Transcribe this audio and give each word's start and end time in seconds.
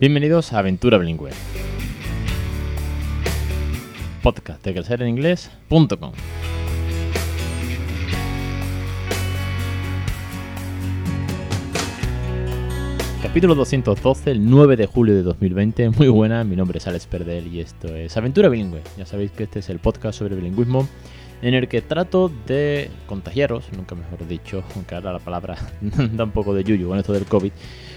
Bienvenidos 0.00 0.54
a 0.54 0.60
Aventura 0.60 0.96
Bilingüe. 0.96 1.28
Podcast 4.22 4.64
de 4.64 4.72
crecereninglés.com. 4.72 6.12
Capítulo 13.22 13.54
212, 13.54 14.30
el 14.30 14.48
9 14.48 14.76
de 14.78 14.86
julio 14.86 15.14
de 15.14 15.22
2020. 15.22 15.90
Muy 15.90 16.08
buena, 16.08 16.44
mi 16.44 16.56
nombre 16.56 16.78
es 16.78 16.86
Alex 16.86 17.06
Perdel 17.06 17.48
y 17.48 17.60
esto 17.60 17.94
es 17.94 18.16
Aventura 18.16 18.48
Bilingüe. 18.48 18.80
Ya 18.96 19.04
sabéis 19.04 19.32
que 19.32 19.42
este 19.42 19.58
es 19.58 19.68
el 19.68 19.80
podcast 19.80 20.18
sobre 20.18 20.34
bilingüismo 20.34 20.88
en 21.42 21.54
el 21.54 21.68
que 21.68 21.82
trato 21.82 22.30
de 22.46 22.90
contagiaros, 23.06 23.72
nunca 23.76 23.94
mejor 23.94 24.26
dicho, 24.26 24.62
aunque 24.76 24.94
ahora 24.94 25.12
la 25.12 25.18
palabra 25.18 25.56
da 25.80 26.24
un 26.24 26.30
poco 26.30 26.54
de 26.54 26.64
yuyu 26.64 26.88
con 26.88 26.98
esto 26.98 27.12
del 27.12 27.24
COVID, 27.24 27.52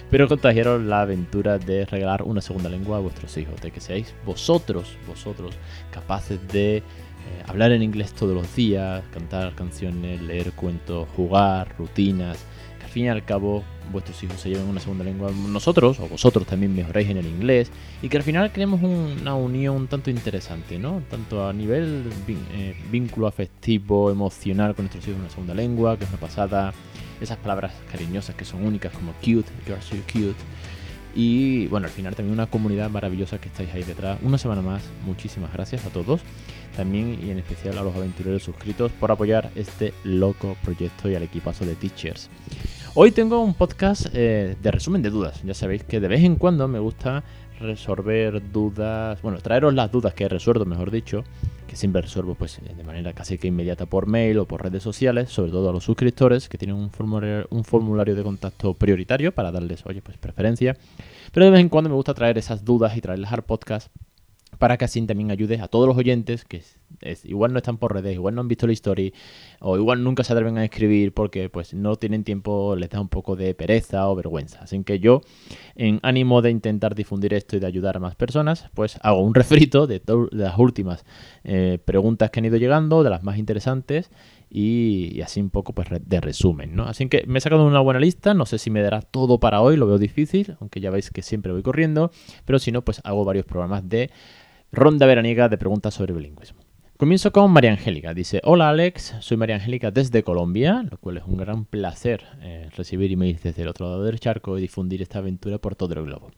pero 0.09 0.27
contagiaros 0.27 0.81
la 0.81 1.01
aventura 1.01 1.57
de 1.57 1.85
regalar 1.85 2.23
una 2.23 2.41
segunda 2.41 2.69
lengua 2.69 2.97
a 2.97 2.99
vuestros 3.01 3.35
hijos, 3.37 3.59
de 3.61 3.71
que 3.71 3.79
seáis 3.79 4.13
vosotros, 4.25 4.97
vosotros, 5.07 5.55
capaces 5.91 6.39
de 6.49 6.77
eh, 6.77 6.83
hablar 7.47 7.71
en 7.71 7.81
inglés 7.81 8.13
todos 8.13 8.35
los 8.35 8.55
días, 8.55 9.03
cantar 9.13 9.55
canciones, 9.55 10.21
leer 10.21 10.51
cuentos, 10.53 11.07
jugar, 11.15 11.75
rutinas, 11.77 12.37
fin 12.93 13.05
y 13.05 13.09
al 13.09 13.25
cabo 13.25 13.63
vuestros 13.91 14.21
hijos 14.23 14.39
se 14.39 14.49
lleven 14.49 14.67
una 14.67 14.79
segunda 14.79 15.03
lengua, 15.03 15.31
nosotros 15.31 15.99
o 15.99 16.07
vosotros 16.07 16.45
también 16.45 16.75
mejoréis 16.75 17.09
en 17.09 17.17
el 17.17 17.25
inglés 17.25 17.71
y 18.01 18.07
que 18.07 18.17
al 18.17 18.23
final 18.23 18.51
creemos 18.51 18.81
una 18.81 19.35
unión 19.35 19.75
un 19.75 19.87
tanto 19.87 20.11
interesante, 20.11 20.77
¿no? 20.77 21.01
Tanto 21.09 21.47
a 21.47 21.51
nivel 21.53 22.03
eh, 22.53 22.75
vínculo 22.91 23.27
afectivo, 23.27 24.11
emocional 24.11 24.75
con 24.75 24.85
nuestros 24.85 25.05
hijos 25.05 25.15
en 25.15 25.21
una 25.21 25.29
segunda 25.31 25.53
lengua, 25.55 25.97
que 25.97 26.03
es 26.05 26.09
una 26.11 26.19
pasada, 26.19 26.73
esas 27.19 27.37
palabras 27.37 27.73
cariñosas 27.91 28.35
que 28.35 28.45
son 28.45 28.65
únicas 28.65 28.93
como 28.93 29.11
cute, 29.13 29.49
you 29.67 29.73
are 29.73 29.81
so 29.81 29.95
cute. 30.11 30.35
Y 31.15 31.67
bueno, 31.67 31.85
al 31.85 31.91
final 31.91 32.15
también 32.15 32.33
una 32.33 32.47
comunidad 32.47 32.89
maravillosa 32.89 33.39
que 33.39 33.47
estáis 33.47 33.71
ahí 33.73 33.83
detrás. 33.83 34.17
Una 34.23 34.37
semana 34.37 34.61
más, 34.61 34.83
muchísimas 35.05 35.53
gracias 35.53 35.85
a 35.85 35.89
todos. 35.89 36.21
También 36.75 37.19
y 37.23 37.29
en 37.29 37.37
especial 37.37 37.77
a 37.77 37.83
los 37.83 37.95
aventureros 37.95 38.41
suscritos 38.41 38.91
por 38.93 39.11
apoyar 39.11 39.51
este 39.55 39.93
loco 40.03 40.57
proyecto 40.63 41.09
y 41.09 41.15
al 41.15 41.21
equipazo 41.21 41.65
de 41.65 41.75
Teachers. 41.75 42.29
Hoy 42.95 43.09
tengo 43.09 43.41
un 43.41 43.55
podcast 43.55 44.05
eh, 44.13 44.55
de 44.61 44.71
resumen 44.71 45.01
de 45.01 45.09
dudas. 45.09 45.41
Ya 45.43 45.55
sabéis 45.55 45.83
que 45.83 45.99
de 45.99 46.07
vez 46.07 46.23
en 46.23 46.35
cuando 46.35 46.67
me 46.67 46.77
gusta 46.77 47.23
resolver 47.59 48.51
dudas, 48.51 49.19
bueno, 49.23 49.39
traeros 49.39 49.73
las 49.73 49.91
dudas 49.91 50.13
que 50.13 50.25
he 50.25 50.29
resuelto, 50.29 50.63
mejor 50.65 50.91
dicho, 50.91 51.23
que 51.65 51.75
siempre 51.75 52.03
resuelvo 52.03 52.35
pues 52.35 52.59
de 52.61 52.83
manera 52.83 53.13
casi 53.13 53.39
que 53.39 53.47
inmediata 53.47 53.87
por 53.87 54.05
mail 54.05 54.37
o 54.37 54.45
por 54.45 54.61
redes 54.61 54.83
sociales, 54.83 55.31
sobre 55.31 55.51
todo 55.51 55.71
a 55.71 55.73
los 55.73 55.83
suscriptores 55.83 56.47
que 56.47 56.59
tienen 56.59 56.75
un 56.75 56.91
formulario, 56.91 57.47
un 57.49 57.63
formulario 57.63 58.13
de 58.13 58.21
contacto 58.21 58.75
prioritario 58.75 59.31
para 59.31 59.51
darles, 59.51 59.83
oye, 59.87 60.03
pues 60.03 60.19
preferencia. 60.19 60.77
Pero 61.31 61.47
de 61.47 61.51
vez 61.51 61.61
en 61.61 61.69
cuando 61.69 61.89
me 61.89 61.95
gusta 61.95 62.13
traer 62.13 62.37
esas 62.37 62.63
dudas 62.63 62.95
y 62.95 63.01
traerlas 63.01 63.33
al 63.33 63.41
podcast 63.41 63.91
para 64.57 64.77
que 64.77 64.85
así 64.85 65.01
también 65.05 65.31
ayudes 65.31 65.61
a 65.61 65.67
todos 65.67 65.87
los 65.87 65.97
oyentes 65.97 66.45
que 66.45 66.61
igual 67.23 67.51
no 67.51 67.57
están 67.57 67.77
por 67.77 67.93
redes, 67.93 68.13
igual 68.13 68.35
no 68.35 68.41
han 68.41 68.47
visto 68.47 68.67
la 68.67 68.73
historia 68.73 69.11
o 69.59 69.77
igual 69.77 70.03
nunca 70.03 70.23
se 70.23 70.33
atreven 70.33 70.57
a 70.57 70.63
escribir 70.63 71.13
porque 71.13 71.49
pues 71.49 71.73
no 71.73 71.95
tienen 71.95 72.23
tiempo, 72.23 72.75
les 72.75 72.89
da 72.89 73.01
un 73.01 73.09
poco 73.09 73.35
de 73.35 73.53
pereza 73.55 74.07
o 74.09 74.15
vergüenza. 74.15 74.59
Así 74.61 74.81
que 74.83 74.99
yo, 74.99 75.21
en 75.75 75.99
ánimo 76.03 76.41
de 76.41 76.51
intentar 76.51 76.95
difundir 76.95 77.33
esto 77.33 77.55
y 77.57 77.59
de 77.59 77.67
ayudar 77.67 77.97
a 77.97 77.99
más 77.99 78.15
personas, 78.15 78.69
pues 78.73 78.97
hago 79.01 79.21
un 79.21 79.33
refrito 79.35 79.87
de, 79.87 80.01
las 80.31 80.57
últimas 80.57 81.05
eh, 81.43 81.79
preguntas 81.83 82.29
que 82.29 82.39
han 82.39 82.45
ido 82.45 82.57
llegando, 82.57 83.03
de 83.03 83.09
las 83.09 83.23
más 83.23 83.37
interesantes 83.37 84.09
y, 84.49 85.19
así 85.21 85.41
un 85.41 85.49
poco 85.49 85.73
pues 85.73 85.87
de 85.89 86.21
resumen, 86.21 86.75
¿no? 86.75 86.83
Así 86.83 87.09
que 87.09 87.23
me 87.25 87.39
he 87.39 87.41
sacado 87.41 87.65
una 87.65 87.79
buena 87.79 87.99
lista, 87.99 88.35
no 88.35 88.45
sé 88.45 88.59
si 88.59 88.69
me 88.69 88.81
dará 88.81 89.01
todo 89.01 89.39
para 89.39 89.61
hoy, 89.61 89.77
lo 89.77 89.87
veo 89.87 89.97
difícil, 89.97 90.55
aunque 90.59 90.79
ya 90.79 90.91
veis 90.91 91.09
que 91.09 91.23
siempre 91.23 91.51
voy 91.51 91.63
corriendo, 91.63 92.11
pero 92.45 92.59
si 92.59 92.71
no, 92.71 92.83
pues 92.83 93.01
hago 93.03 93.25
varios 93.25 93.45
programas 93.45 93.89
de 93.89 94.11
ronda 94.73 95.05
veraniega 95.05 95.49
de 95.49 95.57
preguntas 95.59 95.93
sobre 95.93 96.13
bilingüismo. 96.13 96.59
Comienzo 96.97 97.31
con 97.31 97.51
María 97.51 97.71
Angélica. 97.71 98.15
Dice, 98.15 98.41
hola 98.43 98.69
Alex, 98.69 99.15
soy 99.19 99.37
María 99.37 99.57
Angélica 99.57 99.91
desde 99.91 100.23
Colombia, 100.23 100.83
lo 100.89 100.97
cual 100.97 101.17
es 101.17 101.23
un 101.27 101.37
gran 101.37 101.65
placer 101.65 102.23
eh, 102.41 102.69
recibir 102.75 103.11
emails 103.11 103.43
desde 103.43 103.61
el 103.61 103.67
otro 103.67 103.87
lado 103.87 104.03
del 104.03 104.19
charco 104.19 104.57
y 104.57 104.61
difundir 104.61 105.03
esta 105.03 105.19
aventura 105.19 105.59
por 105.59 105.75
todo 105.75 105.93
el 105.93 106.05
globo. 106.05 106.31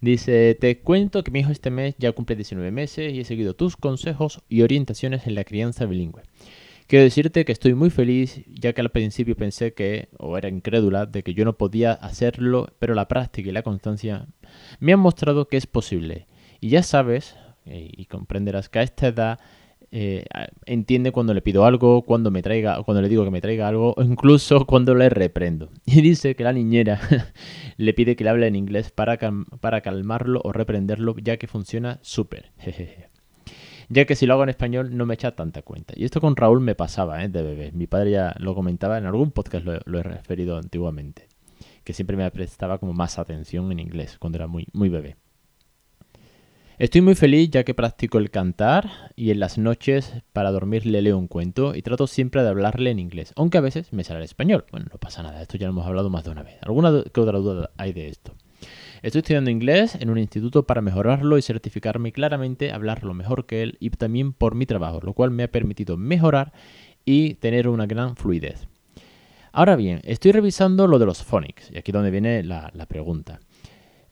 Dice, 0.00 0.56
te 0.60 0.78
cuento 0.78 1.24
que 1.24 1.32
mi 1.32 1.40
hijo 1.40 1.50
este 1.50 1.70
mes 1.70 1.96
ya 1.98 2.12
cumple 2.12 2.36
19 2.36 2.70
meses 2.70 3.12
y 3.12 3.20
he 3.20 3.24
seguido 3.24 3.54
tus 3.54 3.76
consejos 3.76 4.42
y 4.48 4.62
orientaciones 4.62 5.26
en 5.26 5.34
la 5.34 5.42
crianza 5.42 5.84
bilingüe. 5.84 6.22
Quiero 6.86 7.02
decirte 7.02 7.44
que 7.44 7.52
estoy 7.52 7.74
muy 7.74 7.90
feliz, 7.90 8.42
ya 8.46 8.74
que 8.74 8.80
al 8.80 8.90
principio 8.90 9.34
pensé 9.34 9.74
que, 9.74 10.08
o 10.18 10.38
era 10.38 10.48
incrédula, 10.48 11.06
de 11.06 11.24
que 11.24 11.34
yo 11.34 11.44
no 11.44 11.54
podía 11.54 11.92
hacerlo, 11.94 12.68
pero 12.78 12.94
la 12.94 13.08
práctica 13.08 13.48
y 13.48 13.52
la 13.52 13.62
constancia 13.62 14.26
me 14.78 14.92
han 14.92 15.00
mostrado 15.00 15.48
que 15.48 15.56
es 15.56 15.66
posible. 15.66 16.26
Y 16.60 16.68
ya 16.68 16.84
sabes, 16.84 17.34
y 17.64 18.04
comprenderás 18.06 18.68
que 18.68 18.80
a 18.80 18.82
esta 18.82 19.08
edad 19.08 19.38
eh, 19.94 20.24
entiende 20.64 21.12
cuando 21.12 21.34
le 21.34 21.42
pido 21.42 21.66
algo, 21.66 22.00
cuando 22.00 22.30
me 22.30 22.40
traiga, 22.40 22.82
cuando 22.82 23.02
le 23.02 23.10
digo 23.10 23.24
que 23.24 23.30
me 23.30 23.42
traiga 23.42 23.68
algo, 23.68 23.92
o 23.94 24.02
incluso 24.02 24.64
cuando 24.66 24.94
le 24.94 25.10
reprendo. 25.10 25.68
Y 25.84 26.00
dice 26.00 26.34
que 26.34 26.44
la 26.44 26.54
niñera 26.54 26.98
le 27.76 27.92
pide 27.92 28.16
que 28.16 28.24
le 28.24 28.30
hable 28.30 28.46
en 28.46 28.56
inglés 28.56 28.90
para, 28.90 29.18
para 29.60 29.82
calmarlo 29.82 30.40
o 30.44 30.52
reprenderlo, 30.52 31.14
ya 31.22 31.36
que 31.36 31.46
funciona 31.46 31.98
súper. 32.00 32.52
ya 33.90 34.06
que 34.06 34.16
si 34.16 34.24
lo 34.24 34.32
hago 34.32 34.44
en 34.44 34.48
español 34.48 34.96
no 34.96 35.04
me 35.04 35.12
echa 35.12 35.36
tanta 35.36 35.60
cuenta. 35.60 35.92
Y 35.94 36.04
esto 36.04 36.22
con 36.22 36.36
Raúl 36.36 36.60
me 36.60 36.74
pasaba, 36.74 37.22
¿eh? 37.22 37.28
de 37.28 37.42
bebé. 37.42 37.70
Mi 37.72 37.86
padre 37.86 38.12
ya 38.12 38.34
lo 38.38 38.54
comentaba, 38.54 38.96
en 38.96 39.04
algún 39.04 39.30
podcast 39.30 39.66
lo, 39.66 39.78
lo 39.84 39.98
he 39.98 40.02
referido 40.02 40.56
antiguamente, 40.56 41.28
que 41.84 41.92
siempre 41.92 42.16
me 42.16 42.30
prestaba 42.30 42.78
como 42.78 42.94
más 42.94 43.18
atención 43.18 43.70
en 43.70 43.78
inglés 43.78 44.16
cuando 44.18 44.38
era 44.38 44.46
muy, 44.46 44.66
muy 44.72 44.88
bebé. 44.88 45.16
Estoy 46.82 47.00
muy 47.00 47.14
feliz 47.14 47.48
ya 47.48 47.62
que 47.62 47.74
practico 47.74 48.18
el 48.18 48.32
cantar 48.32 48.90
y 49.14 49.30
en 49.30 49.38
las 49.38 49.56
noches 49.56 50.14
para 50.32 50.50
dormir 50.50 50.84
le 50.84 51.00
leo 51.00 51.16
un 51.16 51.28
cuento 51.28 51.76
y 51.76 51.82
trato 51.82 52.08
siempre 52.08 52.42
de 52.42 52.48
hablarle 52.48 52.90
en 52.90 52.98
inglés, 52.98 53.32
aunque 53.36 53.56
a 53.56 53.60
veces 53.60 53.92
me 53.92 54.02
sale 54.02 54.18
el 54.18 54.24
español. 54.24 54.64
Bueno, 54.72 54.86
no 54.92 54.98
pasa 54.98 55.22
nada, 55.22 55.40
esto 55.40 55.56
ya 55.56 55.68
lo 55.68 55.74
hemos 55.74 55.86
hablado 55.86 56.10
más 56.10 56.24
de 56.24 56.30
una 56.30 56.42
vez. 56.42 56.56
¿Alguna 56.60 57.04
que 57.04 57.20
otra 57.20 57.38
duda 57.38 57.70
hay 57.76 57.92
de 57.92 58.08
esto? 58.08 58.34
Estoy 59.00 59.20
estudiando 59.20 59.48
inglés 59.48 59.94
en 59.94 60.10
un 60.10 60.18
instituto 60.18 60.66
para 60.66 60.80
mejorarlo 60.80 61.38
y 61.38 61.42
certificarme 61.42 62.10
claramente, 62.10 62.72
hablarlo 62.72 63.14
mejor 63.14 63.46
que 63.46 63.62
él 63.62 63.76
y 63.78 63.90
también 63.90 64.32
por 64.32 64.56
mi 64.56 64.66
trabajo, 64.66 64.98
lo 65.04 65.12
cual 65.12 65.30
me 65.30 65.44
ha 65.44 65.52
permitido 65.52 65.96
mejorar 65.96 66.52
y 67.04 67.34
tener 67.34 67.68
una 67.68 67.86
gran 67.86 68.16
fluidez. 68.16 68.66
Ahora 69.52 69.76
bien, 69.76 70.00
estoy 70.02 70.32
revisando 70.32 70.88
lo 70.88 70.98
de 70.98 71.06
los 71.06 71.22
phonics, 71.22 71.70
y 71.70 71.78
aquí 71.78 71.92
es 71.92 71.94
donde 71.94 72.10
viene 72.10 72.42
la, 72.42 72.72
la 72.74 72.86
pregunta. 72.86 73.38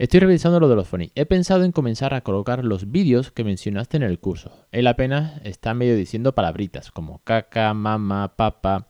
Estoy 0.00 0.20
revisando 0.20 0.60
lo 0.60 0.68
de 0.70 0.76
los 0.76 0.88
phonics. 0.88 1.12
He 1.14 1.26
pensado 1.26 1.62
en 1.62 1.72
comenzar 1.72 2.14
a 2.14 2.22
colocar 2.22 2.64
los 2.64 2.90
vídeos 2.90 3.30
que 3.30 3.44
mencionaste 3.44 3.98
en 3.98 4.02
el 4.02 4.18
curso. 4.18 4.66
Él 4.72 4.86
apenas 4.86 5.42
está 5.44 5.74
medio 5.74 5.94
diciendo 5.94 6.34
palabritas 6.34 6.90
como 6.90 7.18
caca, 7.22 7.74
mamá, 7.74 8.34
papá 8.34 8.88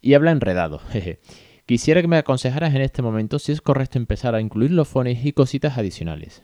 y 0.00 0.14
habla 0.14 0.30
enredado. 0.30 0.80
Quisiera 1.66 2.00
que 2.00 2.08
me 2.08 2.16
aconsejaras 2.16 2.74
en 2.74 2.80
este 2.80 3.02
momento 3.02 3.38
si 3.38 3.52
es 3.52 3.60
correcto 3.60 3.98
empezar 3.98 4.34
a 4.34 4.40
incluir 4.40 4.70
los 4.70 4.88
phonics 4.88 5.26
y 5.26 5.34
cositas 5.34 5.76
adicionales. 5.76 6.42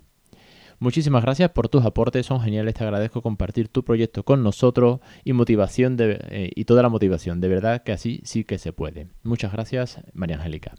Muchísimas 0.83 1.23
gracias 1.23 1.51
por 1.51 1.69
tus 1.69 1.85
aportes, 1.85 2.25
son 2.25 2.41
geniales, 2.41 2.73
te 2.73 2.85
agradezco 2.85 3.21
compartir 3.21 3.69
tu 3.69 3.85
proyecto 3.85 4.25
con 4.25 4.43
nosotros 4.43 5.01
y 5.25 5.35
motivación 5.35 5.99
de, 5.99 6.19
eh, 6.31 6.51
y 6.55 6.65
toda 6.65 6.83
la 6.83 6.89
motivación, 6.89 7.39
de 7.39 7.49
verdad 7.49 7.83
que 7.83 7.93
así 7.93 8.23
sí 8.25 8.45
que 8.45 8.57
se 8.57 8.73
puede. 8.73 9.09
Muchas 9.23 9.53
gracias, 9.53 10.01
María 10.15 10.37
Angélica. 10.37 10.73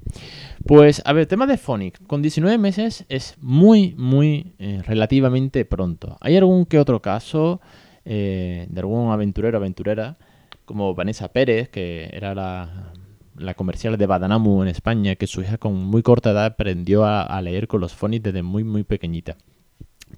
Pues 0.66 1.04
a 1.06 1.14
ver, 1.14 1.28
tema 1.28 1.46
de 1.46 1.58
Phonic, 1.58 2.04
con 2.08 2.24
19 2.24 2.58
meses 2.58 3.06
es 3.10 3.36
muy, 3.42 3.94
muy 3.96 4.56
eh, 4.58 4.82
relativamente 4.84 5.66
pronto. 5.66 6.18
Hay 6.20 6.36
algún 6.36 6.66
que 6.66 6.80
otro 6.80 7.04
caso 7.04 7.62
eh, 8.04 8.66
de 8.72 8.80
algún 8.80 9.12
aventurero 9.12 9.60
aventurera, 9.60 10.18
como 10.66 10.96
Vanessa 10.96 11.28
Pérez, 11.28 11.70
que 11.70 12.10
era 12.12 12.34
la, 12.34 13.54
comercial 13.56 13.98
de 13.98 14.08
Badanamu 14.08 14.64
en 14.64 14.70
España, 14.70 15.16
que 15.16 15.28
su 15.28 15.42
hija 15.42 15.60
con 15.60 15.76
muy 15.76 16.02
corta 16.02 16.32
edad 16.32 16.46
aprendió 16.46 17.06
a, 17.06 17.40
leer 17.44 17.68
con 17.68 17.82
los 17.82 17.94
phonics 17.94 18.24
desde 18.24 18.42
muy, 18.42 18.64
muy 18.64 18.84
pequeñita. 18.84 19.38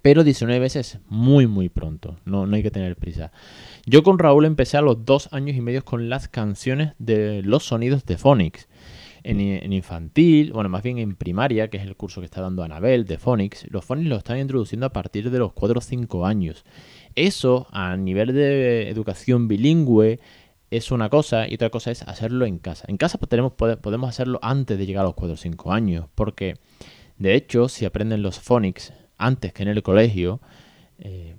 Pero 0.02 0.24
19 0.24 0.58
veces 0.58 0.98
muy 1.08 1.46
muy 1.46 1.68
pronto, 1.68 2.16
no, 2.24 2.46
no 2.46 2.56
hay 2.56 2.62
que 2.62 2.70
tener 2.70 2.96
prisa. 2.96 3.32
Yo 3.86 4.02
con 4.02 4.18
Raúl 4.18 4.44
empecé 4.44 4.76
a 4.76 4.82
los 4.82 5.04
dos 5.04 5.28
años 5.32 5.56
y 5.56 5.60
medio 5.60 5.84
con 5.84 6.08
las 6.08 6.28
canciones 6.28 6.92
de 6.98 7.42
los 7.42 7.64
sonidos 7.64 8.04
de 8.04 8.16
Phonics. 8.16 8.68
En, 9.26 9.40
infantil, 9.72 10.52
bueno, 10.52 10.68
más 10.68 10.82
bien 10.82 10.98
en 10.98 11.16
primaria, 11.16 11.70
que 11.70 11.78
es 11.78 11.84
el 11.84 11.96
curso 11.96 12.20
que 12.20 12.26
está 12.26 12.42
dando 12.42 12.62
Anabel 12.62 13.06
de 13.06 13.16
Phonics, 13.16 13.66
los 13.70 13.82
Phonics 13.82 14.10
los 14.10 14.18
están 14.18 14.38
introduciendo 14.38 14.84
a 14.84 14.92
partir 14.92 15.30
de 15.30 15.38
los 15.38 15.54
4 15.54 15.78
o 15.78 15.80
5 15.80 16.26
años. 16.26 16.66
Eso, 17.14 17.66
a 17.70 17.96
nivel 17.96 18.34
de 18.34 18.90
educación 18.90 19.48
bilingüe, 19.48 20.20
es 20.70 20.90
una 20.90 21.08
cosa 21.08 21.48
y 21.48 21.54
otra 21.54 21.70
cosa 21.70 21.90
es 21.90 22.02
hacerlo 22.02 22.44
en 22.44 22.58
casa. 22.58 22.84
En 22.86 22.98
casa 22.98 23.16
podemos, 23.16 23.54
podemos 23.54 24.10
hacerlo 24.10 24.40
antes 24.42 24.76
de 24.76 24.84
llegar 24.84 25.06
a 25.06 25.08
los 25.08 25.14
4 25.14 25.32
o 25.32 25.36
5 25.38 25.72
años, 25.72 26.06
porque 26.14 26.58
de 27.18 27.34
hecho, 27.34 27.68
si 27.68 27.84
aprenden 27.84 28.22
los 28.22 28.40
Phonics 28.40 28.92
antes 29.18 29.52
que 29.52 29.62
en 29.62 29.68
el 29.68 29.82
colegio, 29.82 30.40
eh, 30.98 31.36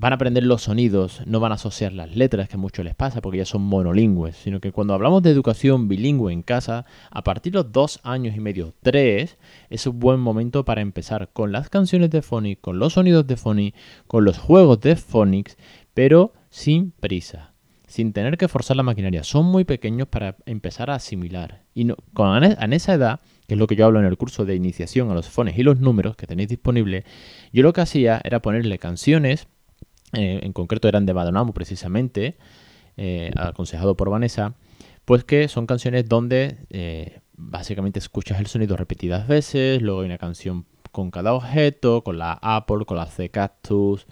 van 0.00 0.12
a 0.12 0.16
aprender 0.16 0.44
los 0.44 0.62
sonidos, 0.62 1.22
no 1.26 1.40
van 1.40 1.52
a 1.52 1.56
asociar 1.56 1.92
las 1.92 2.16
letras, 2.16 2.48
que 2.48 2.56
a 2.56 2.58
muchos 2.58 2.84
les 2.84 2.94
pasa 2.94 3.20
porque 3.20 3.38
ya 3.38 3.44
son 3.44 3.62
monolingües, 3.62 4.34
sino 4.34 4.60
que 4.60 4.72
cuando 4.72 4.94
hablamos 4.94 5.22
de 5.22 5.30
educación 5.30 5.88
bilingüe 5.88 6.32
en 6.32 6.42
casa, 6.42 6.86
a 7.10 7.22
partir 7.22 7.52
de 7.52 7.58
los 7.58 7.72
dos 7.72 8.00
años 8.02 8.34
y 8.34 8.40
medio, 8.40 8.72
tres, 8.82 9.36
es 9.68 9.86
un 9.86 10.00
buen 10.00 10.18
momento 10.18 10.64
para 10.64 10.80
empezar 10.80 11.28
con 11.32 11.52
las 11.52 11.68
canciones 11.68 12.10
de 12.10 12.22
Phonics, 12.22 12.62
con 12.62 12.78
los 12.78 12.94
sonidos 12.94 13.26
de 13.26 13.36
Phonics, 13.36 13.78
con 14.06 14.24
los 14.24 14.38
juegos 14.38 14.80
de 14.80 14.96
Phonics, 14.96 15.58
pero 15.92 16.32
sin 16.48 16.92
prisa 16.92 17.49
sin 17.90 18.12
tener 18.12 18.38
que 18.38 18.46
forzar 18.46 18.76
la 18.76 18.84
maquinaria. 18.84 19.24
Son 19.24 19.44
muy 19.44 19.64
pequeños 19.64 20.06
para 20.06 20.36
empezar 20.46 20.90
a 20.90 20.94
asimilar. 20.94 21.64
Y 21.74 21.88
con, 22.14 22.44
en 22.44 22.72
esa 22.72 22.94
edad, 22.94 23.20
que 23.48 23.54
es 23.54 23.58
lo 23.58 23.66
que 23.66 23.74
yo 23.74 23.84
hablo 23.84 23.98
en 23.98 24.06
el 24.06 24.16
curso 24.16 24.44
de 24.44 24.54
iniciación 24.54 25.10
a 25.10 25.14
los 25.14 25.28
fones 25.28 25.58
y 25.58 25.64
los 25.64 25.80
números 25.80 26.14
que 26.14 26.28
tenéis 26.28 26.48
disponible, 26.48 27.04
yo 27.52 27.64
lo 27.64 27.72
que 27.72 27.80
hacía 27.80 28.20
era 28.22 28.40
ponerle 28.42 28.78
canciones, 28.78 29.48
eh, 30.12 30.38
en 30.44 30.52
concreto 30.52 30.86
eran 30.86 31.04
de 31.04 31.12
Badonamu 31.12 31.52
precisamente, 31.52 32.36
eh, 32.96 33.32
aconsejado 33.34 33.96
por 33.96 34.08
Vanessa, 34.08 34.54
pues 35.04 35.24
que 35.24 35.48
son 35.48 35.66
canciones 35.66 36.08
donde 36.08 36.58
eh, 36.70 37.18
básicamente 37.36 37.98
escuchas 37.98 38.38
el 38.38 38.46
sonido 38.46 38.76
repetidas 38.76 39.26
veces, 39.26 39.82
luego 39.82 40.02
hay 40.02 40.06
una 40.06 40.18
canción 40.18 40.64
con 40.92 41.10
cada 41.10 41.34
objeto, 41.34 42.04
con 42.04 42.18
la 42.18 42.38
Apple, 42.40 42.84
con 42.84 42.96
la 42.96 43.08
Cactus, 43.32 44.06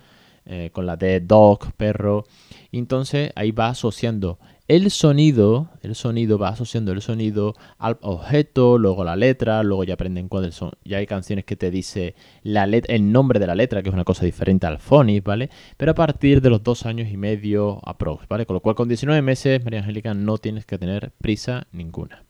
eh, 0.50 0.70
con 0.72 0.86
la 0.86 0.96
de 0.96 1.20
dog, 1.20 1.72
perro. 1.76 2.24
Entonces 2.72 3.32
ahí 3.36 3.50
va 3.50 3.68
asociando 3.68 4.38
el 4.66 4.90
sonido, 4.90 5.70
el 5.82 5.94
sonido 5.94 6.38
va 6.38 6.48
asociando 6.48 6.92
el 6.92 7.02
sonido 7.02 7.54
al 7.78 7.98
objeto, 8.02 8.76
luego 8.76 9.04
la 9.04 9.16
letra, 9.16 9.62
luego 9.62 9.84
ya 9.84 9.94
aprenden 9.94 10.28
cuáles 10.28 10.54
son. 10.54 10.72
Ya 10.84 10.98
hay 10.98 11.06
canciones 11.06 11.44
que 11.44 11.56
te 11.56 11.70
dice 11.70 12.14
la 12.42 12.64
el 12.64 13.12
nombre 13.12 13.40
de 13.40 13.46
la 13.46 13.54
letra, 13.54 13.82
que 13.82 13.90
es 13.90 13.94
una 13.94 14.04
cosa 14.04 14.24
diferente 14.24 14.66
al 14.66 14.78
phonics, 14.78 15.24
¿vale? 15.24 15.50
Pero 15.76 15.92
a 15.92 15.94
partir 15.94 16.42
de 16.42 16.50
los 16.50 16.62
dos 16.62 16.86
años 16.86 17.08
y 17.10 17.16
medio 17.16 17.80
aprox, 17.86 18.26
¿vale? 18.28 18.46
Con 18.46 18.54
lo 18.54 18.60
cual 18.60 18.74
con 18.74 18.88
19 18.88 19.22
meses, 19.22 19.64
María 19.64 19.80
Angélica, 19.80 20.12
no 20.14 20.38
tienes 20.38 20.66
que 20.66 20.78
tener 20.78 21.12
prisa 21.20 21.66
ninguna. 21.72 22.24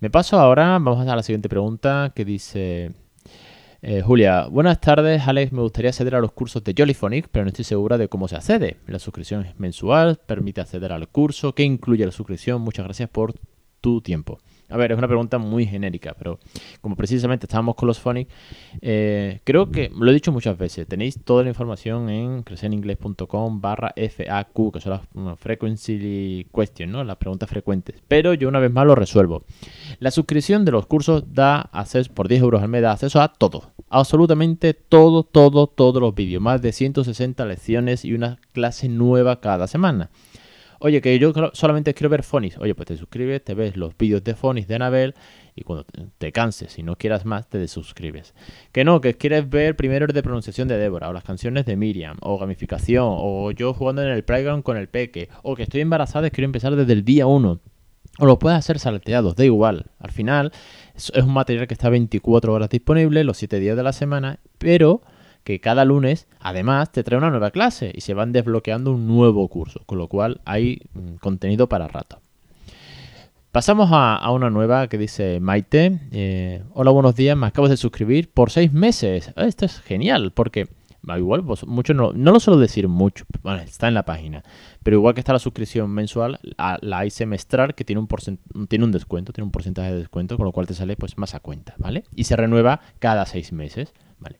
Me 0.00 0.10
paso 0.10 0.38
ahora, 0.38 0.78
vamos 0.78 1.06
a 1.06 1.16
la 1.16 1.22
siguiente 1.22 1.48
pregunta 1.48 2.12
que 2.14 2.24
dice... 2.24 3.01
Eh, 3.84 4.00
Julia, 4.00 4.46
buenas 4.46 4.80
tardes. 4.80 5.26
Alex, 5.26 5.50
me 5.50 5.60
gustaría 5.60 5.88
acceder 5.90 6.14
a 6.14 6.20
los 6.20 6.30
cursos 6.30 6.62
de 6.62 6.72
Jollyphonic, 6.76 7.26
pero 7.32 7.44
no 7.44 7.48
estoy 7.48 7.64
segura 7.64 7.98
de 7.98 8.06
cómo 8.06 8.28
se 8.28 8.36
accede. 8.36 8.76
La 8.86 9.00
suscripción 9.00 9.44
es 9.44 9.58
mensual, 9.58 10.20
permite 10.24 10.60
acceder 10.60 10.92
al 10.92 11.08
curso. 11.08 11.52
¿Qué 11.52 11.64
incluye 11.64 12.06
la 12.06 12.12
suscripción? 12.12 12.62
Muchas 12.62 12.84
gracias 12.84 13.10
por 13.10 13.34
tu 13.80 14.00
tiempo. 14.00 14.38
A 14.72 14.76
ver, 14.76 14.92
es 14.92 14.98
una 14.98 15.08
pregunta 15.08 15.38
muy 15.38 15.66
genérica, 15.66 16.14
pero 16.18 16.38
como 16.80 16.96
precisamente 16.96 17.46
estábamos 17.46 17.74
con 17.74 17.86
los 17.86 17.98
Phonics, 17.98 18.32
eh, 18.80 19.40
creo 19.44 19.70
que, 19.70 19.90
lo 19.94 20.10
he 20.10 20.14
dicho 20.14 20.32
muchas 20.32 20.56
veces, 20.56 20.86
tenéis 20.86 21.22
toda 21.22 21.42
la 21.42 21.50
información 21.50 22.08
en 22.08 22.42
creceningles.com 22.42 23.60
barra 23.60 23.92
FAQ, 23.96 24.72
que 24.72 24.80
son 24.80 25.00
las 25.14 25.38
frequency 25.38 26.46
questions, 26.54 26.92
¿no? 26.92 27.04
Las 27.04 27.16
preguntas 27.16 27.48
frecuentes. 27.48 28.02
Pero 28.08 28.34
yo 28.34 28.48
una 28.48 28.60
vez 28.60 28.72
más 28.72 28.86
lo 28.86 28.94
resuelvo. 28.94 29.44
La 29.98 30.10
suscripción 30.10 30.64
de 30.64 30.72
los 30.72 30.86
cursos 30.86 31.24
da 31.32 31.60
acceso, 31.60 32.12
por 32.12 32.28
10 32.28 32.42
euros 32.42 32.62
al 32.62 32.68
mes, 32.68 32.82
da 32.82 32.92
acceso 32.92 33.20
a 33.20 33.32
todo. 33.32 33.72
Absolutamente 33.88 34.74
todo, 34.74 35.22
todo, 35.22 35.66
todos 35.66 36.00
los 36.00 36.14
vídeos. 36.14 36.42
Más 36.42 36.62
de 36.62 36.72
160 36.72 37.44
lecciones 37.44 38.04
y 38.04 38.14
una 38.14 38.38
clase 38.52 38.88
nueva 38.88 39.40
cada 39.40 39.66
semana. 39.66 40.10
Oye, 40.84 41.00
que 41.00 41.16
yo 41.16 41.32
solamente 41.52 41.94
quiero 41.94 42.10
ver 42.10 42.24
Fonis. 42.24 42.58
Oye, 42.58 42.74
pues 42.74 42.88
te 42.88 42.96
suscribes, 42.96 43.44
te 43.44 43.54
ves 43.54 43.76
los 43.76 43.96
vídeos 43.96 44.24
de 44.24 44.34
Fonis 44.34 44.66
de 44.66 44.74
Anabel 44.74 45.14
y 45.54 45.62
cuando 45.62 45.86
te 46.18 46.32
canses 46.32 46.76
y 46.76 46.82
no 46.82 46.96
quieras 46.96 47.24
más, 47.24 47.48
te 47.48 47.58
desuscribes. 47.58 48.34
Que 48.72 48.82
no, 48.82 49.00
que 49.00 49.14
quieres 49.14 49.48
ver 49.48 49.76
primero 49.76 50.06
el 50.06 50.12
de 50.12 50.22
pronunciación 50.24 50.66
de 50.66 50.76
Débora, 50.78 51.08
o 51.08 51.12
las 51.12 51.22
canciones 51.22 51.66
de 51.66 51.76
Miriam, 51.76 52.16
o 52.20 52.36
gamificación, 52.36 53.06
o 53.06 53.52
yo 53.52 53.74
jugando 53.74 54.02
en 54.02 54.08
el 54.08 54.24
playground 54.24 54.64
con 54.64 54.76
el 54.76 54.88
peque, 54.88 55.28
o 55.44 55.54
que 55.54 55.62
estoy 55.62 55.82
embarazada 55.82 56.26
y 56.26 56.30
quiero 56.32 56.46
empezar 56.46 56.74
desde 56.74 56.92
el 56.94 57.04
día 57.04 57.28
1. 57.28 57.60
O 58.18 58.26
lo 58.26 58.40
puedes 58.40 58.58
hacer 58.58 58.80
salteados, 58.80 59.36
da 59.36 59.44
igual. 59.44 59.86
Al 60.00 60.10
final 60.10 60.50
es 60.96 61.10
un 61.10 61.32
material 61.32 61.68
que 61.68 61.74
está 61.74 61.90
24 61.90 62.52
horas 62.52 62.68
disponible, 62.68 63.22
los 63.22 63.36
7 63.36 63.60
días 63.60 63.76
de 63.76 63.84
la 63.84 63.92
semana, 63.92 64.40
pero 64.58 65.02
que 65.44 65.60
cada 65.60 65.84
lunes 65.84 66.28
además 66.40 66.92
te 66.92 67.02
trae 67.02 67.18
una 67.18 67.30
nueva 67.30 67.50
clase 67.50 67.92
y 67.94 68.00
se 68.00 68.14
van 68.14 68.32
desbloqueando 68.32 68.92
un 68.92 69.06
nuevo 69.06 69.46
curso, 69.48 69.82
con 69.86 69.98
lo 69.98 70.08
cual 70.08 70.40
hay 70.44 70.82
mm, 70.94 71.14
contenido 71.16 71.68
para 71.68 71.88
rato. 71.88 72.20
Pasamos 73.52 73.90
a, 73.92 74.30
una 74.30 74.48
nueva 74.48 74.88
que 74.88 74.96
dice 74.96 75.38
Maite. 75.38 76.00
Eh, 76.10 76.62
Hola, 76.72 76.90
buenos 76.90 77.14
días, 77.14 77.36
me 77.36 77.46
acabo 77.46 77.68
de 77.68 77.76
suscribir 77.76 78.30
por 78.30 78.50
seis 78.50 78.72
meses. 78.72 79.30
Ah, 79.36 79.44
esto 79.44 79.66
es 79.66 79.80
genial 79.80 80.32
porque 80.32 80.68
igual 81.18 81.44
pues, 81.44 81.66
mucho 81.66 81.94
no, 81.94 82.12
no 82.12 82.32
lo 82.32 82.40
suelo 82.40 82.58
decir 82.58 82.88
mucho, 82.88 83.24
bueno, 83.42 83.60
está 83.60 83.88
en 83.88 83.94
la 83.94 84.04
página, 84.04 84.42
pero 84.82 84.96
igual 84.96 85.14
que 85.14 85.20
está 85.20 85.32
la 85.32 85.38
suscripción 85.38 85.90
mensual, 85.90 86.38
la 86.56 86.98
hay 86.98 87.10
semestral 87.10 87.74
que 87.74 87.84
tiene 87.84 88.00
un, 88.00 88.08
tiene 88.68 88.84
un 88.84 88.92
descuento, 88.92 89.32
tiene 89.32 89.46
un 89.46 89.50
porcentaje 89.50 89.92
de 89.92 89.98
descuento, 89.98 90.36
con 90.36 90.46
lo 90.46 90.52
cual 90.52 90.66
te 90.66 90.74
sale 90.74 90.96
pues 90.96 91.18
más 91.18 91.34
a 91.34 91.40
cuenta, 91.40 91.74
¿vale? 91.78 92.04
Y 92.14 92.24
se 92.24 92.36
renueva 92.36 92.80
cada 93.00 93.26
seis 93.26 93.52
meses, 93.52 93.92
¿vale? 94.18 94.38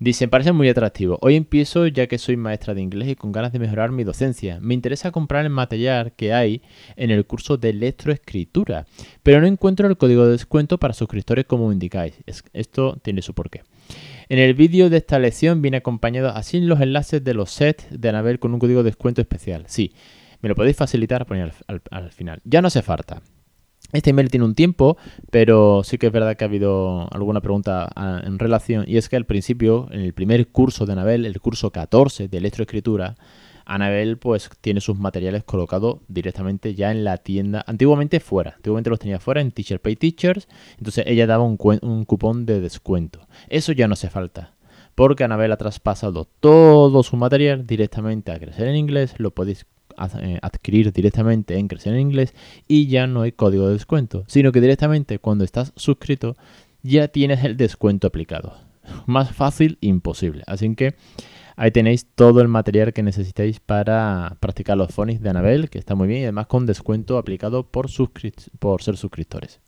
Dice, 0.00 0.28
parece 0.28 0.52
muy 0.52 0.68
atractivo. 0.68 1.18
Hoy 1.22 1.36
empiezo 1.36 1.86
ya 1.86 2.06
que 2.06 2.18
soy 2.18 2.36
maestra 2.36 2.74
de 2.74 2.82
inglés 2.82 3.08
y 3.08 3.14
con 3.14 3.32
ganas 3.32 3.52
de 3.52 3.58
mejorar 3.58 3.92
mi 3.92 4.04
docencia. 4.04 4.58
Me 4.60 4.74
interesa 4.74 5.12
comprar 5.12 5.44
el 5.44 5.50
material 5.50 6.12
que 6.12 6.32
hay 6.32 6.62
en 6.96 7.10
el 7.10 7.24
curso 7.26 7.56
de 7.56 7.70
electroescritura, 7.70 8.86
pero 9.22 9.40
no 9.40 9.46
encuentro 9.46 9.86
el 9.86 9.96
código 9.96 10.24
de 10.24 10.32
descuento 10.32 10.78
para 10.78 10.94
suscriptores 10.94 11.44
como 11.44 11.72
indicáis. 11.72 12.14
esto 12.52 12.98
tiene 13.02 13.22
su 13.22 13.34
porqué. 13.34 13.62
En 14.28 14.38
el 14.38 14.54
vídeo 14.54 14.90
de 14.90 14.96
esta 14.96 15.18
lección 15.18 15.62
viene 15.62 15.76
acompañado 15.76 16.30
así 16.30 16.60
los 16.60 16.80
enlaces 16.80 17.22
de 17.22 17.34
los 17.34 17.50
sets 17.50 17.86
de 17.90 18.08
Anabel 18.08 18.38
con 18.38 18.54
un 18.54 18.60
código 18.60 18.82
de 18.82 18.90
descuento 18.90 19.20
especial. 19.20 19.64
Sí, 19.68 19.92
me 20.40 20.48
lo 20.48 20.54
podéis 20.54 20.76
facilitar 20.76 21.26
poner 21.26 21.52
al 21.90 22.10
final. 22.10 22.40
Ya 22.44 22.62
no 22.62 22.68
hace 22.68 22.82
falta. 22.82 23.22
Este 23.94 24.10
email 24.10 24.28
tiene 24.28 24.44
un 24.44 24.56
tiempo, 24.56 24.96
pero 25.30 25.82
sí 25.84 25.98
que 25.98 26.08
es 26.08 26.12
verdad 26.12 26.36
que 26.36 26.42
ha 26.42 26.48
habido 26.48 27.08
alguna 27.12 27.40
pregunta 27.40 27.88
ah, 27.94 28.20
en 28.24 28.40
relación. 28.40 28.84
Y 28.88 28.96
es 28.96 29.08
que 29.08 29.14
al 29.14 29.24
principio, 29.24 29.86
en 29.92 30.00
el 30.00 30.12
primer 30.12 30.48
curso 30.48 30.84
de 30.84 30.94
Anabel, 30.94 31.24
el 31.24 31.40
curso 31.40 31.70
14 31.70 32.26
de 32.26 32.36
electroescritura, 32.36 33.14
Anabel 33.64 34.18
pues 34.18 34.50
tiene 34.60 34.80
sus 34.80 34.98
materiales 34.98 35.44
colocados 35.44 35.98
directamente 36.08 36.74
ya 36.74 36.90
en 36.90 37.04
la 37.04 37.18
tienda. 37.18 37.62
Antiguamente 37.68 38.18
fuera, 38.18 38.54
antiguamente 38.56 38.90
los 38.90 38.98
tenía 38.98 39.20
fuera 39.20 39.40
en 39.40 39.52
Teacher 39.52 39.80
Pay 39.80 39.94
Teachers. 39.94 40.48
Entonces 40.76 41.04
ella 41.06 41.28
daba 41.28 41.44
un, 41.44 41.56
cupón 41.56 42.46
de 42.46 42.60
descuento. 42.60 43.20
Eso 43.48 43.70
ya 43.70 43.86
no 43.86 43.92
hace 43.92 44.10
falta. 44.10 44.54
Porque 44.96 45.22
Anabel 45.22 45.52
ha 45.52 45.56
traspasado 45.56 46.26
todo 46.40 47.04
su 47.04 47.16
material 47.16 47.64
directamente 47.64 48.32
a 48.32 48.40
crecer 48.40 48.66
en 48.66 48.74
inglés. 48.74 49.14
Lo 49.18 49.30
podéis 49.30 49.66
adquirir 49.96 50.92
directamente 50.92 51.56
en 51.58 51.68
Crecer 51.68 51.94
en 51.94 52.00
Inglés 52.00 52.34
y 52.68 52.86
ya 52.86 53.06
no 53.06 53.22
hay 53.22 53.32
código 53.32 53.66
de 53.66 53.74
descuento, 53.74 54.24
sino 54.26 54.52
que 54.52 54.60
directamente 54.60 55.18
cuando 55.18 55.44
estás 55.44 55.72
suscrito 55.76 56.36
ya 56.82 57.08
tienes 57.08 57.44
el 57.44 57.56
descuento 57.56 58.06
aplicado. 58.06 58.54
Más 59.06 59.32
fácil, 59.32 59.78
imposible. 59.80 60.42
Así 60.46 60.74
que 60.74 60.94
ahí 61.56 61.70
tenéis 61.70 62.06
todo 62.14 62.40
el 62.40 62.48
material 62.48 62.92
que 62.92 63.02
necesitáis 63.02 63.60
para 63.60 64.36
practicar 64.40 64.76
los 64.76 64.92
phonics 64.92 65.22
de 65.22 65.30
Anabel, 65.30 65.70
que 65.70 65.78
está 65.78 65.94
muy 65.94 66.08
bien 66.08 66.20
y 66.20 66.24
además 66.24 66.46
con 66.46 66.66
descuento 66.66 67.18
aplicado 67.18 67.66
por, 67.66 67.86
por 68.58 68.82
ser 68.82 68.96
suscriptores. 68.96 69.60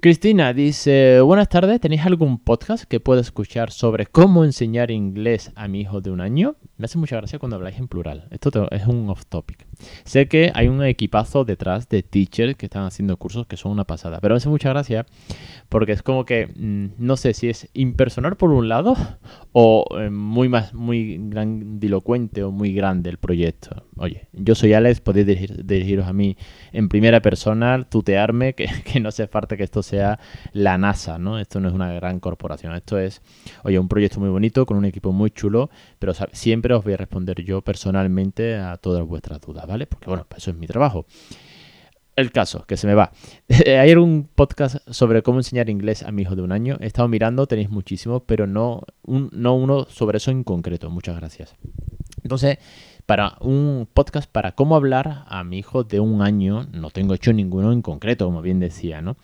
Cristina 0.00 0.52
dice, 0.52 1.22
buenas 1.22 1.48
tardes, 1.48 1.80
¿tenéis 1.80 2.04
algún 2.04 2.38
podcast 2.38 2.84
que 2.84 3.00
pueda 3.00 3.22
escuchar 3.22 3.70
sobre 3.70 4.04
cómo 4.04 4.44
enseñar 4.44 4.90
inglés 4.90 5.50
a 5.54 5.66
mi 5.66 5.80
hijo 5.80 6.02
de 6.02 6.10
un 6.10 6.20
año? 6.20 6.56
Me 6.76 6.86
hace 6.86 6.98
mucha 6.98 7.16
gracia 7.16 7.38
cuando 7.38 7.54
habláis 7.54 7.78
en 7.78 7.86
plural. 7.86 8.26
Esto 8.30 8.68
es 8.72 8.86
un 8.88 9.08
off 9.08 9.26
topic. 9.26 9.64
Sé 10.04 10.26
que 10.26 10.50
hay 10.54 10.66
un 10.66 10.82
equipazo 10.82 11.44
detrás 11.44 11.88
de 11.88 12.02
teachers 12.02 12.56
que 12.56 12.66
están 12.66 12.82
haciendo 12.82 13.16
cursos 13.16 13.46
que 13.46 13.56
son 13.56 13.70
una 13.70 13.84
pasada, 13.84 14.18
pero 14.20 14.34
me 14.34 14.38
hace 14.38 14.48
mucha 14.48 14.70
gracia 14.70 15.06
porque 15.68 15.92
es 15.92 16.02
como 16.02 16.24
que 16.24 16.48
mm, 16.48 16.94
no 16.98 17.16
sé 17.16 17.32
si 17.32 17.48
es 17.48 17.68
impersonal 17.74 18.36
por 18.36 18.50
un 18.50 18.68
lado 18.68 18.96
o 19.52 19.84
eh, 20.00 20.10
muy 20.10 20.48
más 20.48 20.74
muy 20.74 21.16
grandilocuente 21.28 22.42
o 22.42 22.50
muy 22.50 22.74
grande 22.74 23.08
el 23.08 23.18
proyecto. 23.18 23.84
Oye, 23.96 24.26
yo 24.32 24.56
soy 24.56 24.72
Alex, 24.72 25.00
podéis 25.00 25.26
dirigiros 25.64 26.08
a 26.08 26.12
mí 26.12 26.36
en 26.72 26.88
primera 26.88 27.22
persona, 27.22 27.84
tutearme, 27.84 28.54
que, 28.54 28.66
que 28.84 28.98
no 28.98 29.10
hace 29.10 29.28
falta 29.28 29.56
que 29.56 29.62
esto 29.62 29.84
sea 29.84 30.18
la 30.52 30.76
NASA, 30.76 31.18
¿no? 31.18 31.38
Esto 31.38 31.60
no 31.60 31.68
es 31.68 31.74
una 31.74 31.92
gran 31.92 32.18
corporación, 32.18 32.74
esto 32.74 32.98
es, 32.98 33.22
oye, 33.62 33.78
un 33.78 33.86
proyecto 33.86 34.18
muy 34.18 34.28
bonito 34.28 34.66
con 34.66 34.76
un 34.76 34.86
equipo 34.86 35.12
muy 35.12 35.30
chulo, 35.30 35.70
pero 36.00 36.12
siempre 36.32 36.63
os 36.72 36.84
voy 36.84 36.94
a 36.94 36.96
responder 36.96 37.42
yo 37.42 37.62
personalmente 37.62 38.56
a 38.56 38.76
todas 38.76 39.06
vuestras 39.06 39.40
dudas, 39.40 39.66
¿vale? 39.66 39.86
Porque 39.86 40.06
bueno, 40.06 40.26
eso 40.36 40.50
es 40.50 40.56
mi 40.56 40.66
trabajo. 40.66 41.06
El 42.16 42.30
caso, 42.30 42.64
que 42.66 42.76
se 42.76 42.86
me 42.86 42.94
va. 42.94 43.10
Hay 43.66 43.92
un 43.94 44.28
podcast 44.32 44.76
sobre 44.88 45.22
cómo 45.22 45.40
enseñar 45.40 45.68
inglés 45.68 46.04
a 46.04 46.12
mi 46.12 46.22
hijo 46.22 46.36
de 46.36 46.42
un 46.42 46.52
año. 46.52 46.76
He 46.80 46.86
estado 46.86 47.08
mirando, 47.08 47.46
tenéis 47.46 47.70
muchísimos, 47.70 48.22
pero 48.24 48.46
no, 48.46 48.82
no 49.04 49.54
uno 49.54 49.86
sobre 49.86 50.18
eso 50.18 50.30
en 50.30 50.44
concreto. 50.44 50.90
Muchas 50.90 51.16
gracias. 51.16 51.56
Entonces, 52.22 52.58
para 53.06 53.36
un 53.40 53.88
podcast 53.92 54.30
para 54.30 54.52
cómo 54.52 54.76
hablar 54.76 55.24
a 55.26 55.44
mi 55.44 55.58
hijo 55.58 55.84
de 55.84 56.00
un 56.00 56.22
año, 56.22 56.66
no 56.72 56.90
tengo 56.90 57.14
hecho 57.14 57.32
ninguno 57.32 57.72
en 57.72 57.82
concreto, 57.82 58.26
como 58.26 58.42
bien 58.42 58.60
decía, 58.60 59.02
¿no? 59.02 59.16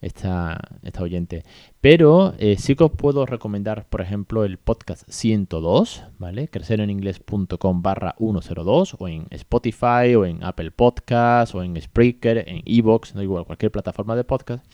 Esta, 0.00 0.60
oyente. 1.00 1.44
Pero 1.80 2.34
eh, 2.38 2.56
sí 2.58 2.74
que 2.74 2.84
os 2.84 2.92
puedo 2.92 3.26
recomendar, 3.26 3.86
por 3.88 4.00
ejemplo, 4.00 4.44
el 4.44 4.58
podcast 4.58 5.08
102, 5.08 6.04
¿vale? 6.18 6.48
Crecereninglés.com 6.48 7.82
barra 7.82 8.14
102 8.18 8.96
o 8.98 9.08
en 9.08 9.26
Spotify 9.30 10.14
o 10.16 10.24
en 10.24 10.42
Apple 10.42 10.70
Podcast 10.70 11.54
o 11.54 11.62
en 11.62 11.80
Spreaker, 11.80 12.44
en 12.48 12.62
Evox, 12.64 13.14
no 13.14 13.22
igual, 13.22 13.44
cualquier 13.44 13.72
plataforma 13.72 14.16
de 14.16 14.24
podcast. 14.24 14.64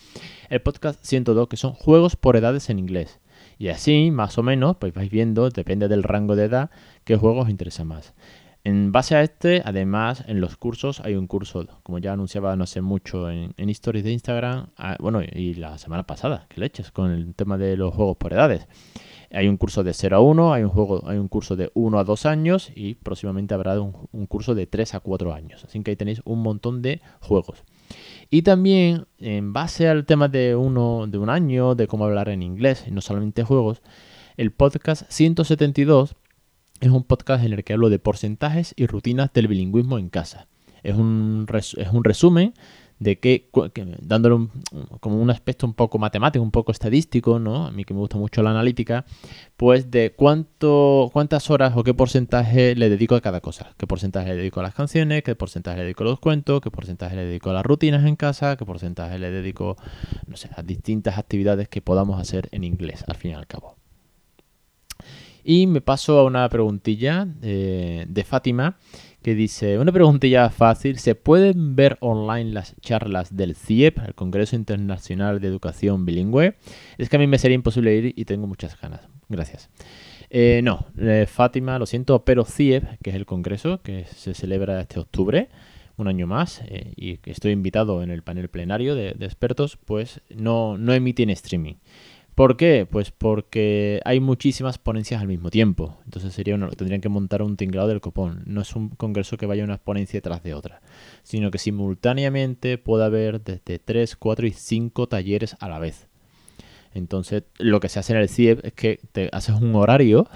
El 0.48 0.62
podcast 0.62 1.02
102 1.04 1.48
que 1.48 1.56
son 1.56 1.72
juegos 1.72 2.16
por 2.16 2.36
edades 2.36 2.70
en 2.70 2.78
inglés. 2.78 3.20
Y 3.58 3.68
así, 3.68 4.10
más 4.10 4.36
o 4.38 4.42
menos, 4.42 4.76
pues 4.76 4.92
vais 4.94 5.10
viendo, 5.10 5.48
depende 5.50 5.88
del 5.88 6.02
rango 6.02 6.36
de 6.36 6.44
edad, 6.44 6.70
qué 7.04 7.16
juegos 7.16 7.44
os 7.44 7.50
interesa 7.50 7.84
más. 7.84 8.14
En 8.66 8.92
base 8.92 9.14
a 9.14 9.22
este, 9.22 9.60
además, 9.62 10.24
en 10.26 10.40
los 10.40 10.56
cursos 10.56 11.00
hay 11.00 11.16
un 11.16 11.26
curso, 11.26 11.66
como 11.82 11.98
ya 11.98 12.14
anunciaba 12.14 12.56
no 12.56 12.66
sé 12.66 12.80
mucho 12.80 13.30
en, 13.30 13.52
en 13.58 13.68
stories 13.68 14.04
de 14.04 14.12
Instagram, 14.12 14.68
ah, 14.78 14.96
bueno, 15.00 15.20
y 15.22 15.52
la 15.52 15.76
semana 15.76 16.04
pasada, 16.04 16.46
que 16.48 16.62
leches, 16.62 16.90
con 16.90 17.10
el 17.10 17.34
tema 17.34 17.58
de 17.58 17.76
los 17.76 17.92
juegos 17.92 18.16
por 18.16 18.32
edades. 18.32 18.66
Hay 19.30 19.48
un 19.48 19.58
curso 19.58 19.84
de 19.84 19.92
0 19.92 20.16
a 20.16 20.20
1, 20.20 20.54
hay 20.54 20.62
un, 20.62 20.70
juego, 20.70 21.06
hay 21.06 21.18
un 21.18 21.28
curso 21.28 21.56
de 21.56 21.72
1 21.74 21.98
a 21.98 22.04
2 22.04 22.24
años 22.24 22.72
y 22.74 22.94
próximamente 22.94 23.52
habrá 23.52 23.78
un, 23.78 24.08
un 24.12 24.26
curso 24.26 24.54
de 24.54 24.66
3 24.66 24.94
a 24.94 25.00
4 25.00 25.34
años. 25.34 25.62
Así 25.64 25.82
que 25.82 25.90
ahí 25.90 25.96
tenéis 25.96 26.22
un 26.24 26.40
montón 26.40 26.80
de 26.80 27.02
juegos. 27.20 27.64
Y 28.30 28.42
también, 28.42 29.06
en 29.18 29.52
base 29.52 29.88
al 29.88 30.06
tema 30.06 30.28
de, 30.28 30.56
uno, 30.56 31.06
de 31.06 31.18
un 31.18 31.28
año, 31.28 31.74
de 31.74 31.86
cómo 31.86 32.06
hablar 32.06 32.30
en 32.30 32.42
inglés, 32.42 32.84
y 32.86 32.92
no 32.92 33.02
solamente 33.02 33.44
juegos, 33.44 33.82
el 34.36 34.52
podcast 34.52 35.02
172 35.10 36.16
es 36.84 36.92
un 36.92 37.04
podcast 37.04 37.44
en 37.44 37.52
el 37.52 37.64
que 37.64 37.72
hablo 37.72 37.88
de 37.88 37.98
porcentajes 37.98 38.74
y 38.76 38.86
rutinas 38.86 39.32
del 39.32 39.48
bilingüismo 39.48 39.98
en 39.98 40.10
casa. 40.10 40.48
Es 40.82 40.94
un, 40.94 41.46
es 41.50 41.88
un 41.92 42.04
resumen 42.04 42.52
de 42.98 43.18
que, 43.18 43.48
dándole 44.02 44.34
un, 44.34 44.50
como 45.00 45.20
un 45.20 45.30
aspecto 45.30 45.66
un 45.66 45.72
poco 45.72 45.98
matemático, 45.98 46.42
un 46.42 46.50
poco 46.50 46.72
estadístico, 46.72 47.38
¿no? 47.38 47.66
A 47.66 47.70
mí 47.70 47.84
que 47.84 47.94
me 47.94 48.00
gusta 48.00 48.18
mucho 48.18 48.42
la 48.42 48.50
analítica, 48.50 49.06
pues 49.56 49.90
de 49.90 50.12
cuánto, 50.14 51.08
cuántas 51.12 51.50
horas 51.50 51.72
o 51.74 51.82
qué 51.84 51.94
porcentaje 51.94 52.74
le 52.76 52.90
dedico 52.90 53.14
a 53.14 53.22
cada 53.22 53.40
cosa. 53.40 53.74
Qué 53.78 53.86
porcentaje 53.86 54.28
le 54.28 54.36
dedico 54.36 54.60
a 54.60 54.62
las 54.62 54.74
canciones, 54.74 55.22
qué 55.22 55.34
porcentaje 55.34 55.78
le 55.78 55.84
dedico 55.84 56.04
a 56.04 56.08
los 56.08 56.20
cuentos, 56.20 56.60
qué 56.60 56.70
porcentaje 56.70 57.16
le 57.16 57.24
dedico 57.24 57.48
a 57.48 57.54
las 57.54 57.64
rutinas 57.64 58.04
en 58.04 58.16
casa, 58.16 58.56
qué 58.56 58.66
porcentaje 58.66 59.18
le 59.18 59.30
dedico, 59.30 59.76
no 60.26 60.36
sé, 60.36 60.50
a 60.54 60.62
distintas 60.62 61.16
actividades 61.16 61.68
que 61.68 61.80
podamos 61.80 62.20
hacer 62.20 62.48
en 62.52 62.62
inglés, 62.62 63.04
al 63.08 63.16
fin 63.16 63.30
y 63.30 63.34
al 63.34 63.46
cabo. 63.46 63.76
Y 65.44 65.66
me 65.66 65.80
paso 65.80 66.18
a 66.18 66.24
una 66.24 66.48
preguntilla 66.48 67.26
de, 67.26 68.06
de 68.08 68.24
Fátima 68.24 68.78
que 69.22 69.34
dice, 69.34 69.78
una 69.78 69.90
preguntilla 69.90 70.50
fácil, 70.50 70.98
¿se 70.98 71.14
pueden 71.14 71.76
ver 71.76 71.96
online 72.00 72.52
las 72.52 72.76
charlas 72.80 73.34
del 73.34 73.56
CIEP, 73.56 73.98
el 74.06 74.14
Congreso 74.14 74.54
Internacional 74.54 75.40
de 75.40 75.48
Educación 75.48 76.04
Bilingüe? 76.04 76.56
Es 76.98 77.08
que 77.08 77.16
a 77.16 77.18
mí 77.18 77.26
me 77.26 77.38
sería 77.38 77.54
imposible 77.54 77.96
ir 77.96 78.12
y 78.16 78.26
tengo 78.26 78.46
muchas 78.46 78.78
ganas. 78.78 79.08
Gracias. 79.30 79.70
Eh, 80.28 80.60
no, 80.62 80.86
eh, 80.98 81.26
Fátima, 81.26 81.78
lo 81.78 81.86
siento, 81.86 82.24
pero 82.24 82.44
CIEP, 82.44 82.84
que 83.02 83.10
es 83.10 83.16
el 83.16 83.24
Congreso 83.24 83.80
que 83.82 84.04
se 84.04 84.34
celebra 84.34 84.80
este 84.80 85.00
octubre, 85.00 85.48
un 85.96 86.08
año 86.08 86.26
más, 86.26 86.60
eh, 86.66 86.92
y 86.96 87.18
estoy 87.30 87.52
invitado 87.52 88.02
en 88.02 88.10
el 88.10 88.22
panel 88.22 88.48
plenario 88.48 88.94
de, 88.94 89.10
expertos, 89.20 89.78
pues 89.84 90.20
no, 90.34 90.76
no 90.76 90.92
emite 90.92 91.22
en 91.22 91.30
streaming. 91.30 91.74
¿Por 92.34 92.56
qué? 92.56 92.86
Pues 92.90 93.12
porque 93.12 94.00
hay 94.04 94.18
muchísimas 94.18 94.78
ponencias 94.78 95.20
al 95.20 95.28
mismo 95.28 95.50
tiempo. 95.50 95.98
Entonces 96.04 96.34
sería 96.34 96.58
tendrían 96.76 97.00
que 97.00 97.08
montar 97.08 97.42
un 97.42 97.56
tinglado 97.56 97.88
del 97.88 98.00
copón. 98.00 98.42
No 98.46 98.60
es 98.60 98.74
un 98.74 98.88
congreso 98.88 99.36
que 99.36 99.46
vaya 99.46 99.62
una 99.62 99.78
ponencia 99.78 100.18
detrás 100.18 100.42
de 100.42 100.54
otra, 100.54 100.80
sino 101.22 101.52
que 101.52 101.58
simultáneamente 101.58 102.76
puede 102.76 103.04
haber 103.04 103.40
desde 103.40 103.78
3, 103.78 104.16
4 104.16 104.46
y 104.48 104.52
5 104.52 105.06
talleres 105.06 105.56
a 105.60 105.68
la 105.68 105.78
vez. 105.78 106.08
Entonces, 106.92 107.42
lo 107.58 107.80
que 107.80 107.88
se 107.88 107.98
hace 107.98 108.12
en 108.12 108.20
el 108.20 108.28
CIEP 108.28 108.64
es 108.64 108.72
que 108.72 109.00
te 109.12 109.28
haces 109.32 109.56
un 109.56 109.74
horario, 109.74 110.28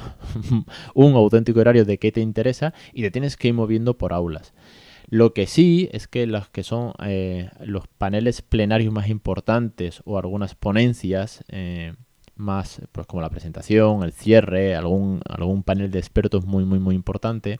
un 0.95 1.15
auténtico 1.15 1.61
horario 1.61 1.85
de 1.85 1.99
qué 1.99 2.11
te 2.11 2.21
interesa 2.21 2.75
y 2.93 3.03
te 3.03 3.13
tienes 3.13 3.37
que 3.37 3.49
ir 3.49 3.55
moviendo 3.55 3.97
por 3.97 4.13
aulas. 4.13 4.53
Lo 5.11 5.33
que 5.33 5.47
sí 5.47 5.89
es 5.93 6.07
que 6.07 6.27
los 6.27 6.51
que 6.51 6.63
son 6.63 6.93
eh, 7.03 7.49
los 7.61 7.89
paneles 7.89 8.43
plenarios 8.43 8.93
más 8.93 9.09
importantes 9.09 10.03
o 10.05 10.19
algunas 10.19 10.55
ponencias 10.55 11.45
eh, 11.49 11.95
más, 12.37 12.83
pues 12.93 13.07
como 13.07 13.23
la 13.23 13.31
presentación, 13.31 14.03
el 14.03 14.13
cierre, 14.13 14.77
algún, 14.77 15.23
algún 15.27 15.63
panel 15.63 15.91
de 15.91 15.99
expertos 15.99 16.45
muy, 16.45 16.67
muy, 16.67 16.79
muy 16.79 16.95
importante, 16.95 17.59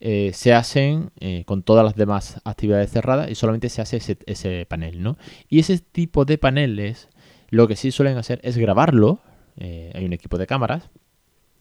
eh, 0.00 0.30
se 0.34 0.54
hacen 0.54 1.10
con 1.44 1.62
todas 1.62 1.84
las 1.84 1.94
demás 1.94 2.40
actividades 2.44 2.90
cerradas 2.90 3.30
y 3.30 3.34
solamente 3.34 3.68
se 3.68 3.82
hace 3.82 3.98
ese, 3.98 4.18
ese, 4.26 4.66
panel, 4.66 5.02
¿no? 5.02 5.18
Y 5.48 5.58
ese 5.58 5.78
tipo 5.78 6.24
de 6.24 6.38
paneles, 6.38 7.08
lo 7.50 7.68
que 7.68 7.76
sí 7.76 7.90
suelen 7.90 8.16
hacer 8.16 8.40
es 8.42 8.56
grabarlo. 8.56 9.20
hay 9.58 10.04
un 10.04 10.12
equipo 10.12 10.38
de 10.38 10.46
cámaras 10.46 10.90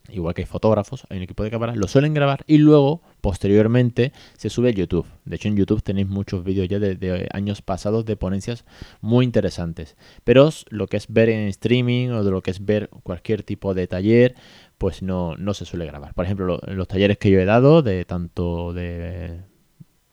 igual 0.10 0.34
que 0.34 0.44
hay 0.44 0.46
fotógrafos, 0.46 1.06
hay 1.10 1.18
un 1.18 1.24
equipo 1.24 1.44
de 1.44 1.52
cámaras, 1.52 1.78
lo 1.78 1.88
suelen 1.88 2.14
grabar 2.14 2.44
y 2.48 2.58
luego, 2.58 3.02
posteriormente, 3.22 4.14
se 4.38 4.50
sube 4.50 4.70
a 4.70 4.72
YouTube. 4.72 5.06
De 5.26 5.36
hecho, 5.36 5.48
en 5.48 5.56
YouTube 5.56 5.84
tenéis 5.84 6.08
muchos 6.08 6.44
vídeos 6.44 6.68
ya 6.68 6.80
de, 6.80 7.30
años 7.34 7.62
pasados 7.62 8.06
de 8.06 8.16
ponencias 8.16 8.66
muy 9.02 9.26
interesantes. 9.26 9.96
Pero 10.24 10.50
lo 10.70 10.88
que 10.88 10.98
es 10.98 11.08
ver 11.10 11.30
en 11.30 11.48
streaming 11.48 12.10
o 12.10 12.24
lo 12.24 12.42
que 12.42 12.52
es 12.52 12.66
ver 12.66 12.90
cualquier 13.04 13.44
tipo 13.44 13.74
de 13.74 13.88
taller, 13.88 14.36
pues 14.78 15.02
no, 15.02 15.36
no 15.38 15.54
se 15.54 15.66
suele 15.66 15.86
grabar. 15.86 16.14
Por 16.14 16.26
ejemplo, 16.26 16.60
los 16.68 16.88
talleres 16.88 17.18
que 17.18 17.32
yo 17.32 17.40
he 17.40 17.46
dado, 17.46 17.82
de 17.82 18.06
tanto 18.06 18.74
de 18.74 19.42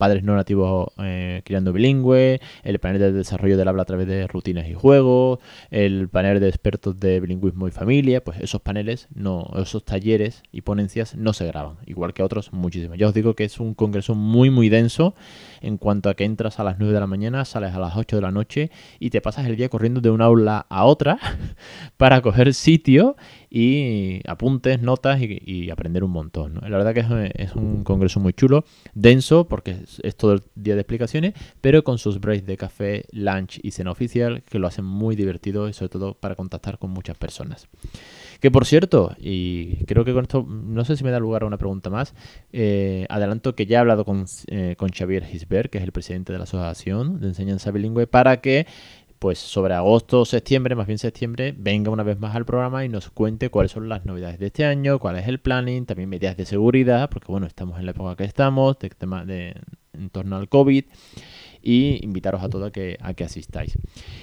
padres 0.03 0.21
no 0.25 0.35
nativos 0.35 0.89
eh, 0.97 1.43
criando 1.45 1.71
bilingüe, 1.71 2.41
el 2.63 2.79
panel 2.79 2.99
de 2.99 3.13
desarrollo 3.13 3.55
del 3.55 3.69
habla 3.69 3.83
a 3.83 3.85
través 3.85 4.05
de 4.05 4.27
rutinas 4.27 4.67
y 4.67 4.73
juegos, 4.73 5.39
el 5.71 6.09
panel 6.09 6.41
de 6.41 6.49
expertos 6.49 6.99
de 6.99 7.21
bilingüismo 7.21 7.69
y 7.69 7.71
familia, 7.71 8.21
pues 8.21 8.41
esos 8.41 8.59
paneles, 8.59 9.07
no, 9.15 9.49
esos 9.55 9.85
talleres 9.85 10.43
y 10.51 10.59
ponencias 10.59 11.15
no 11.15 11.31
se 11.31 11.47
graban, 11.47 11.77
igual 11.85 12.13
que 12.13 12.21
otros 12.21 12.51
muchísimos. 12.51 12.97
Ya 12.97 13.07
os 13.07 13.13
digo 13.13 13.33
que 13.33 13.45
es 13.45 13.61
un 13.61 13.75
congreso 13.75 14.13
muy 14.13 14.49
muy 14.49 14.67
denso 14.67 15.15
en 15.61 15.77
cuanto 15.77 16.09
a 16.09 16.15
que 16.15 16.25
entras 16.25 16.59
a 16.59 16.65
las 16.65 16.79
9 16.79 16.93
de 16.93 16.99
la 16.99 17.07
mañana, 17.07 17.45
sales 17.45 17.73
a 17.73 17.79
las 17.79 17.95
8 17.95 18.17
de 18.17 18.21
la 18.21 18.31
noche 18.31 18.71
y 18.99 19.09
te 19.09 19.21
pasas 19.21 19.45
el 19.45 19.55
día 19.55 19.69
corriendo 19.69 20.01
de 20.01 20.09
una 20.09 20.25
aula 20.25 20.65
a 20.67 20.83
otra 20.83 21.17
para 21.95 22.21
coger 22.21 22.53
sitio 22.53 23.15
y 23.55 24.19
apuntes, 24.27 24.81
notas 24.81 25.21
y, 25.21 25.69
aprender 25.69 26.03
un 26.03 26.09
montón. 26.09 26.59
La 26.67 26.75
verdad 26.75 26.95
que 26.95 27.31
es, 27.35 27.53
un 27.53 27.83
congreso 27.83 28.19
muy 28.19 28.33
chulo, 28.33 28.65
denso, 28.95 29.47
porque 29.47 29.77
es, 30.01 30.15
todo 30.15 30.33
el 30.33 30.41
día 30.55 30.73
de 30.73 30.81
explicaciones, 30.81 31.35
pero 31.61 31.83
con 31.83 31.99
sus 31.99 32.19
breaks 32.19 32.47
de 32.47 32.57
café, 32.57 33.05
lunch 33.11 33.59
y 33.61 33.69
cena 33.69 33.91
oficial, 33.91 34.41
que 34.41 34.57
lo 34.57 34.65
hacen 34.65 34.85
muy 34.85 35.15
divertido 35.15 35.69
y 35.69 35.73
sobre 35.73 35.89
todo 35.89 36.15
para 36.15 36.33
contactar 36.35 36.79
con 36.79 36.89
muchas 36.89 37.15
personas. 37.15 37.67
Que 38.39 38.49
por 38.49 38.65
cierto, 38.65 39.15
y 39.19 39.85
creo 39.85 40.03
que 40.03 40.13
con 40.13 40.23
esto, 40.23 40.43
no 40.43 40.83
sé 40.83 40.97
si 40.97 41.03
me 41.03 41.11
da 41.11 41.19
lugar 41.19 41.43
a 41.43 41.45
una 41.45 41.59
pregunta 41.59 41.91
más, 41.91 42.15
eh, 42.51 43.05
adelanto 43.07 43.53
que 43.53 43.67
ya 43.67 43.77
he 43.77 43.79
hablado 43.81 44.03
con, 44.03 44.25
eh, 44.47 44.75
con 44.79 44.89
Xavier 44.89 45.25
Gisbert, 45.25 45.69
que 45.69 45.77
es 45.77 45.83
el 45.83 45.91
presidente 45.91 46.33
de 46.33 46.39
la 46.39 46.45
Asociación 46.45 47.21
de 47.21 47.27
Enseñanza 47.27 47.69
Bilingüe, 47.69 48.07
para 48.07 48.41
que 48.41 48.65
pues 49.23 49.39
sobre 49.39 49.73
agosto 49.73 50.19
o 50.19 50.25
septiembre, 50.25 50.75
más 50.75 50.85
bien 50.85 50.99
septiembre, 50.99 51.55
venga 51.57 51.89
una 51.89 52.03
vez 52.03 52.19
más 52.19 52.35
al 52.35 52.43
programa 52.43 52.83
y 52.83 52.89
nos 52.89 53.09
cuente 53.09 53.47
cuáles 53.47 53.71
son 53.71 53.87
las 53.87 54.03
novedades 54.05 54.37
de 54.37 54.47
este 54.47 54.65
año, 54.65 54.99
cuál 54.99 55.15
es 55.15 55.29
el 55.29 55.39
planning, 55.39 55.85
también 55.85 56.09
medidas 56.09 56.35
de 56.35 56.45
seguridad, 56.45 57.09
porque 57.09 57.31
bueno, 57.31 57.47
estamos 57.47 57.79
en 57.79 57.85
la 57.85 57.91
época 57.91 58.17
que 58.17 58.25
estamos, 58.25 58.77
tema 58.77 59.23
de 59.23 59.55
en 59.93 60.09
torno 60.09 60.35
al 60.35 60.49
COVID 60.49 60.83
y 61.61 62.03
invitaros 62.03 62.43
a 62.43 62.49
todos 62.49 62.67
a 62.67 62.71
que, 62.71 62.97
a 62.99 63.13
que 63.13 63.23
asistáis. 63.23 63.77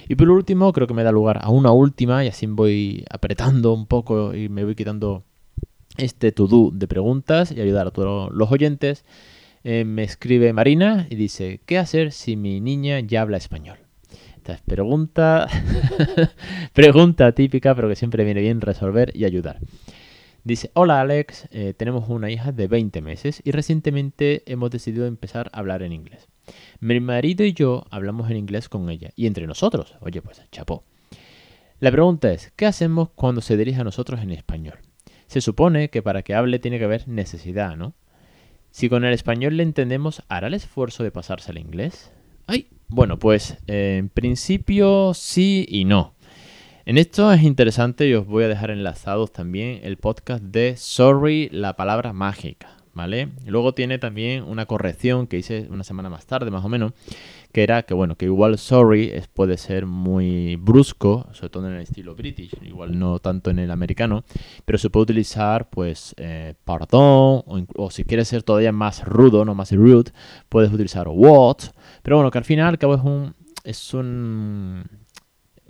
Y 0.07 0.13
por 0.13 0.29
último, 0.29 0.71
creo 0.71 0.85
que 0.85 0.93
me 0.93 1.01
da 1.01 1.11
lugar 1.11 1.39
a 1.41 1.49
una 1.49 1.71
última 1.71 2.23
y 2.23 2.27
así 2.27 2.45
voy 2.45 3.03
apretando 3.09 3.73
un 3.73 3.87
poco 3.87 4.35
y 4.35 4.49
me 4.49 4.63
voy 4.63 4.75
quitando 4.75 5.23
este 5.97 6.31
to-do 6.31 6.69
de 6.71 6.87
preguntas 6.87 7.51
y 7.51 7.59
ayudar 7.59 7.87
a 7.87 7.91
todos 7.91 8.31
los 8.31 8.51
oyentes. 8.51 9.03
Eh, 9.63 9.83
me 9.83 10.03
escribe 10.03 10.53
Marina 10.53 11.07
y 11.09 11.15
dice, 11.15 11.59
¿qué 11.65 11.79
hacer 11.79 12.11
si 12.11 12.35
mi 12.35 12.61
niña 12.61 12.99
ya 12.99 13.23
habla 13.23 13.37
español? 13.37 13.79
Esta 14.41 14.53
es 14.53 14.61
pregunta, 14.61 15.47
pregunta 16.73 17.31
típica, 17.31 17.75
pero 17.75 17.87
que 17.87 17.95
siempre 17.95 18.23
viene 18.23 18.41
bien 18.41 18.59
resolver 18.59 19.15
y 19.15 19.25
ayudar. 19.25 19.59
Dice, 20.43 20.71
hola 20.73 20.99
Alex, 20.99 21.47
eh, 21.51 21.75
tenemos 21.77 22.09
una 22.09 22.31
hija 22.31 22.51
de 22.51 22.65
20 22.65 23.03
meses 23.03 23.43
y 23.45 23.51
recientemente 23.51 24.41
hemos 24.51 24.71
decidido 24.71 25.05
empezar 25.05 25.51
a 25.53 25.59
hablar 25.59 25.83
en 25.83 25.93
inglés. 25.93 26.27
Mi 26.79 26.99
marido 26.99 27.45
y 27.45 27.53
yo 27.53 27.85
hablamos 27.91 28.31
en 28.31 28.37
inglés 28.37 28.67
con 28.67 28.89
ella 28.89 29.11
y 29.15 29.27
entre 29.27 29.45
nosotros. 29.45 29.93
Oye, 29.99 30.23
pues 30.23 30.41
chapó. 30.51 30.85
La 31.79 31.91
pregunta 31.91 32.31
es, 32.31 32.51
¿qué 32.55 32.65
hacemos 32.65 33.11
cuando 33.13 33.41
se 33.41 33.57
dirige 33.57 33.81
a 33.81 33.83
nosotros 33.83 34.21
en 34.21 34.31
español? 34.31 34.79
Se 35.27 35.39
supone 35.39 35.91
que 35.91 36.01
para 36.01 36.23
que 36.23 36.33
hable 36.33 36.57
tiene 36.57 36.79
que 36.79 36.85
haber 36.85 37.07
necesidad, 37.07 37.77
¿no? 37.77 37.93
Si 38.71 38.89
con 38.89 39.05
el 39.05 39.13
español 39.13 39.55
le 39.57 39.61
entendemos, 39.61 40.23
¿hará 40.29 40.47
el 40.47 40.55
esfuerzo 40.55 41.03
de 41.03 41.11
pasarse 41.11 41.51
al 41.51 41.59
inglés? 41.59 42.11
Bueno, 42.93 43.17
pues 43.17 43.57
en 43.67 44.09
principio 44.09 45.13
sí 45.13 45.65
y 45.69 45.85
no. 45.85 46.13
En 46.85 46.97
esto 46.97 47.31
es 47.31 47.41
interesante 47.41 48.05
y 48.05 48.13
os 48.15 48.27
voy 48.27 48.43
a 48.43 48.49
dejar 48.49 48.69
enlazados 48.69 49.31
también 49.31 49.79
el 49.83 49.95
podcast 49.95 50.43
de 50.43 50.75
Sorry, 50.75 51.47
la 51.53 51.77
palabra 51.77 52.11
mágica, 52.11 52.75
¿vale? 52.93 53.29
Luego 53.45 53.73
tiene 53.73 53.97
también 53.97 54.43
una 54.43 54.65
corrección 54.65 55.27
que 55.27 55.37
hice 55.37 55.67
una 55.69 55.85
semana 55.85 56.09
más 56.09 56.25
tarde, 56.25 56.51
más 56.51 56.65
o 56.65 56.67
menos, 56.67 56.91
que 57.51 57.63
era 57.63 57.83
que, 57.83 57.93
bueno, 57.93 58.15
que 58.15 58.25
igual 58.25 58.57
sorry 58.57 59.11
puede 59.33 59.57
ser 59.57 59.85
muy 59.85 60.55
brusco, 60.55 61.27
sobre 61.33 61.49
todo 61.49 61.67
en 61.67 61.75
el 61.75 61.81
estilo 61.81 62.15
british, 62.15 62.51
igual 62.63 62.97
no 62.97 63.19
tanto 63.19 63.49
en 63.49 63.59
el 63.59 63.71
americano, 63.71 64.23
pero 64.65 64.77
se 64.77 64.89
puede 64.89 65.03
utilizar, 65.03 65.69
pues, 65.69 66.13
eh, 66.17 66.55
perdón, 66.63 67.43
o, 67.45 67.65
o, 67.75 67.91
si 67.91 68.03
quieres 68.03 68.27
ser 68.27 68.43
todavía 68.43 68.71
más 68.71 69.03
rudo, 69.05 69.45
no 69.45 69.55
más 69.55 69.71
rude, 69.71 70.11
puedes 70.49 70.71
utilizar 70.71 71.07
what, 71.09 71.57
pero 72.03 72.17
bueno, 72.17 72.31
que 72.31 72.37
al 72.37 72.45
final, 72.45 72.69
al 72.69 72.77
cabo 72.77 72.95
es 72.95 73.03
un, 73.03 73.35
es 73.63 73.93
un, 73.93 74.83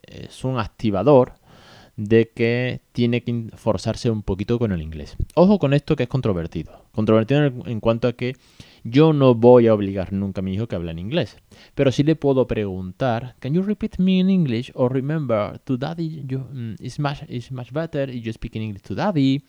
es 0.04 0.44
un 0.44 0.60
activador 0.60 1.34
de 1.98 2.30
que 2.30 2.82
tiene 2.94 3.22
que 3.22 3.48
forzarse 3.56 4.10
un 4.10 4.24
poquito 4.24 4.58
con 4.60 4.72
el 4.72 4.82
inglés. 4.82 5.16
Ojo 5.36 5.60
con 5.60 5.74
esto 5.74 5.96
que 5.96 6.04
es 6.04 6.10
controvertido. 6.10 6.86
Controvertido 6.92 7.46
en, 7.46 7.80
cuanto 7.80 8.08
a 8.08 8.14
que 8.14 8.36
yo 8.84 9.14
no 9.14 9.36
voy 9.36 9.68
a 9.68 9.74
obligar 9.74 10.12
nunca 10.14 10.42
a 10.42 10.44
mi 10.44 10.54
hijo 10.54 10.68
que 10.68 10.76
hable 10.76 10.92
en 10.92 11.00
inglés. 11.00 11.38
Pero 11.76 11.92
sí 11.92 12.04
le 12.04 12.16
puedo 12.16 12.48
preguntar, 12.48 13.36
can 13.40 13.54
you 13.54 13.62
repeat 13.62 13.98
me 14.00 14.20
in 14.20 14.30
English? 14.30 14.72
Or 14.76 14.92
remember, 14.92 15.60
to 15.60 15.78
daddy, 15.78 16.26
you, 16.28 16.46
it's, 16.80 17.00
much, 17.00 17.24
it's 17.28 17.52
much 17.52 17.72
better 17.72 18.10
if 18.10 18.26
you 18.26 18.34
speak 18.34 18.56
in 18.56 18.64
English 18.64 18.84
to 18.84 18.96
daddy. 18.96 19.44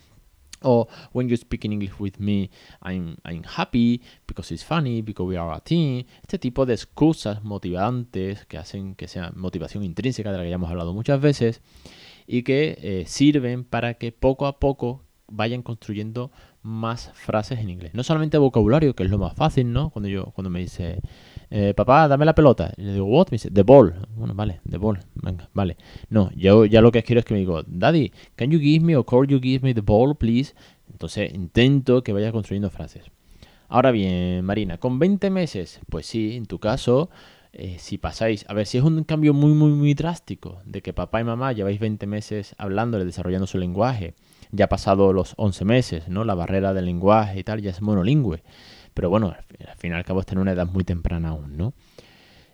Or 0.65 0.87
when 1.13 1.29
you 1.29 1.37
speak 1.37 1.65
in 1.65 1.73
English 1.73 1.99
with 1.99 2.19
me, 2.19 2.49
I'm, 2.83 3.17
I'm 3.25 3.43
happy 3.43 4.01
because 4.27 4.53
it's 4.53 4.63
funny, 4.63 5.03
because 5.03 5.27
we 5.27 5.37
are 5.37 5.53
a 5.53 5.61
team. 5.61 6.05
Este 6.23 6.39
tipo 6.39 6.67
de 6.67 6.75
excusas 6.75 7.43
motivantes 7.43 8.47
que 8.47 8.59
hacen 8.59 8.95
que 8.95 9.09
sea 9.09 9.33
motivación 9.35 9.83
intrínseca 9.83 10.31
de 10.31 10.39
la 10.39 10.45
que 10.45 10.51
ya 10.51 10.55
hemos 10.55 10.71
hablado 10.71 10.95
muchas 10.95 11.21
veces 11.21 11.63
y 12.27 12.43
que 12.43 12.79
eh, 12.81 13.05
sirven 13.07 13.65
para 13.65 13.95
que 13.95 14.13
poco 14.13 14.47
a 14.47 14.61
poco 14.61 15.03
vayan 15.29 15.63
construyendo 15.63 16.31
más 16.63 17.11
frases 17.15 17.59
en 17.59 17.71
inglés. 17.71 17.95
No 17.95 18.03
solamente 18.03 18.39
vocabulario, 18.39 18.95
que 18.95 19.03
es 19.03 19.11
lo 19.11 19.19
más 19.19 19.35
fácil, 19.35 19.73
¿no? 19.73 19.91
Cuando 19.91 20.09
yo 20.09 20.27
cuando 20.27 20.51
me 20.51 20.61
dice, 20.61 21.01
eh, 21.51 21.75
papá, 21.75 22.07
dame 22.09 22.25
la 22.25 22.35
pelota. 22.35 22.73
Y 22.77 22.83
le 22.83 22.93
digo, 22.95 23.07
what? 23.07 23.27
Me 23.27 23.37
dice, 23.37 23.51
the 23.51 23.63
ball. 23.63 23.95
Bueno, 24.15 24.35
vale, 24.35 24.61
the 24.69 24.77
ball. 24.77 25.01
Venga, 25.15 25.49
vale. 25.55 25.77
No, 26.09 26.31
yo 26.37 26.65
ya 26.65 26.81
lo 26.81 26.93
que 26.93 27.03
quiero 27.03 27.21
es 27.21 27.25
que 27.25 27.35
me 27.35 27.41
digo, 27.41 27.63
daddy, 27.67 28.13
can 28.37 28.51
you 28.51 28.59
give 28.59 28.85
me 28.85 28.97
or 28.97 29.05
could 29.05 29.29
you 29.29 29.41
give 29.41 29.65
me 29.65 29.75
the 29.75 29.81
ball, 29.81 30.15
please? 30.17 30.55
Entonces 30.91 31.33
intento 31.33 32.03
que 32.03 32.13
vaya 32.13 32.33
construyendo 32.33 32.71
frases. 32.71 33.11
Ahora 33.69 33.91
bien, 33.91 34.45
Marina, 34.45 34.77
con 34.77 34.99
20 34.99 35.31
meses, 35.31 35.81
pues 35.89 36.05
sí, 36.05 36.37
en 36.37 36.45
tu 36.45 36.59
caso, 36.59 37.09
eh, 37.55 37.77
si 37.79 37.97
pasáis, 37.97 38.45
a 38.49 38.55
ver, 38.55 38.67
si 38.67 38.77
es 38.79 38.85
un 38.85 39.03
cambio 39.05 39.33
muy, 39.33 39.53
muy, 39.53 39.71
muy 39.71 39.95
drástico, 39.95 40.61
de 40.67 40.83
que 40.83 40.93
papá 40.93 41.23
y 41.23 41.25
mamá 41.25 41.53
lleváis 41.53 41.81
20 41.81 42.07
meses 42.07 42.55
hablándole, 42.59 43.07
desarrollando 43.07 43.47
su 43.47 43.57
lenguaje, 43.57 44.15
ya 44.53 44.67
ha 44.67 44.69
pasado 44.69 45.13
los 45.13 45.35
11 45.39 45.65
meses, 45.65 46.09
¿no? 46.09 46.25
La 46.25 46.35
barrera 46.35 46.73
del 46.75 46.85
lenguaje 46.85 47.41
y 47.41 47.45
tal, 47.45 47.61
ya 47.61 47.71
es 47.71 47.83
monolingüe. 47.83 48.43
Pero 48.95 49.11
bueno, 49.11 49.35
al 49.67 49.77
fin 49.77 49.93
y 49.93 49.95
al 49.95 50.05
cabo 50.05 50.21
está 50.21 50.35
en 50.35 50.39
una 50.39 50.53
edad 50.53 50.67
muy 50.67 50.85
temprana 50.85 51.31
aún, 51.31 51.57
¿no? 51.57 51.73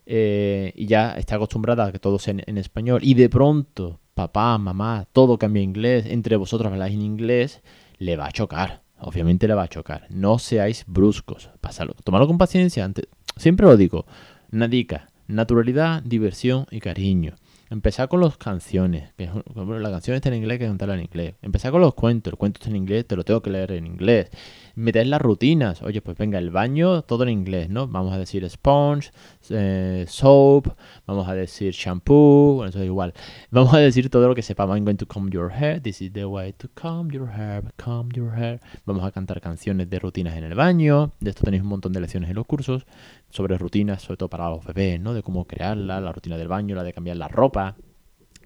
Eh, 0.07 0.73
y 0.75 0.87
ya 0.87 1.13
está 1.19 1.35
acostumbrada 1.35 1.87
a 1.87 1.93
que 1.93 1.99
todo 1.99 2.19
sea 2.19 2.35
en, 2.39 2.57
español 2.57 3.01
y 3.05 3.13
de 3.13 3.29
pronto 3.29 4.01
papá, 4.15 4.57
mamá, 4.57 5.07
todo 5.13 5.39
cambia 5.39 5.63
en 5.63 5.69
inglés, 5.69 6.07
entre 6.07 6.37
vosotros 6.37 6.73
habláis 6.73 6.95
en 6.95 7.03
inglés, 7.03 7.61
le 7.99 8.17
va 8.17 8.27
a 8.27 8.33
chocar. 8.33 8.83
Obviamente 9.01 9.47
le 9.47 9.55
va 9.55 9.65
a 9.65 9.69
chocar. 9.69 10.07
No 10.09 10.39
seáis 10.39 10.85
bruscos. 10.87 11.51
Pásalo. 11.61 11.95
Tomarlo 12.03 12.27
con 12.27 12.39
paciencia. 12.39 12.85
Antes, 12.85 13.07
siempre 13.37 13.67
lo 13.67 13.77
digo. 13.77 14.07
Nadica, 14.51 15.09
naturalidad, 15.29 16.03
diversión 16.03 16.67
y 16.71 16.81
cariño. 16.81 17.35
Empezar 17.71 18.09
con 18.09 18.21
las 18.21 18.37
canciones, 18.39 19.13
que 19.17 19.27
la 19.27 19.91
canción 19.91 20.17
está 20.17 20.31
en 20.31 20.37
inglés, 20.37 20.59
que 20.59 20.67
cantarla 20.67 20.95
en 20.95 21.03
inglés. 21.03 21.35
Empezar 21.43 21.71
con 21.71 21.83
los 21.83 21.95
cuentos, 21.95 22.33
el 22.33 22.39
cuento 22.39 22.59
está 22.59 22.71
en 22.71 22.77
inglés, 22.77 23.07
te 23.07 23.15
lo 23.15 23.25
tengo 23.25 23.43
que 23.43 23.51
leer 23.51 23.73
en 23.73 23.87
inglés. 23.87 24.31
Meter 24.79 25.09
las 25.09 25.21
rutinas, 25.21 25.83
oye, 25.83 26.01
pues 26.01 26.17
venga, 26.17 26.39
el 26.39 26.51
baño, 26.51 27.03
todo 27.03 27.25
en 27.25 27.31
inglés, 27.31 27.69
¿no? 27.69 27.89
Vamos 27.89 28.15
a 28.15 28.19
decir 28.19 28.49
sponge, 28.49 29.11
eh, 29.51 30.05
soap, 30.07 30.69
vamos 31.05 31.29
a 31.29 31.35
decir 31.35 31.73
shampoo, 31.73 32.55
bueno, 32.55 32.71
eso 32.71 32.79
es 32.79 32.87
igual. 32.87 33.13
Vamos 33.51 33.75
a 33.75 33.79
decir 33.79 34.09
todo 34.09 34.29
lo 34.29 34.37
que 34.37 34.43
sepamos. 34.43 34.77
I'm 34.77 34.85
going 34.85 34.97
to 34.97 35.07
comb 35.07 35.31
your 35.31 35.51
hair, 35.51 35.83
this 35.83 36.01
is 36.01 36.13
the 36.13 36.27
way 36.27 36.53
to 36.53 36.69
comb 36.81 37.11
your 37.11 37.29
hair, 37.29 37.65
comb 37.77 38.13
your 38.13 38.31
hair. 38.39 38.61
Vamos 38.87 39.05
a 39.05 39.11
cantar 39.11 39.41
canciones 39.41 39.91
de 39.91 39.99
rutinas 39.99 40.37
en 40.37 40.45
el 40.45 40.55
baño. 40.55 41.11
De 41.19 41.31
esto 41.31 41.43
tenéis 41.43 41.65
un 41.65 41.71
montón 41.71 41.93
de 41.93 42.01
lecciones 42.01 42.31
en 42.31 42.37
los 42.37 42.47
cursos 42.47 42.87
sobre 43.31 43.59
rutinas, 43.59 44.03
sobre 44.03 44.19
todo 44.19 44.29
para 44.29 44.49
los 44.49 44.65
bebés, 44.65 45.01
¿no? 45.01 45.13
De 45.13 45.25
cómo 45.25 45.45
crearla, 45.45 46.01
la 46.01 46.13
rutina 46.13 46.37
del 46.37 46.47
baño, 46.47 46.77
la 46.77 46.85
de 46.85 46.93
cambiar 46.93 47.17
la 47.17 47.27
ropa. 47.27 47.75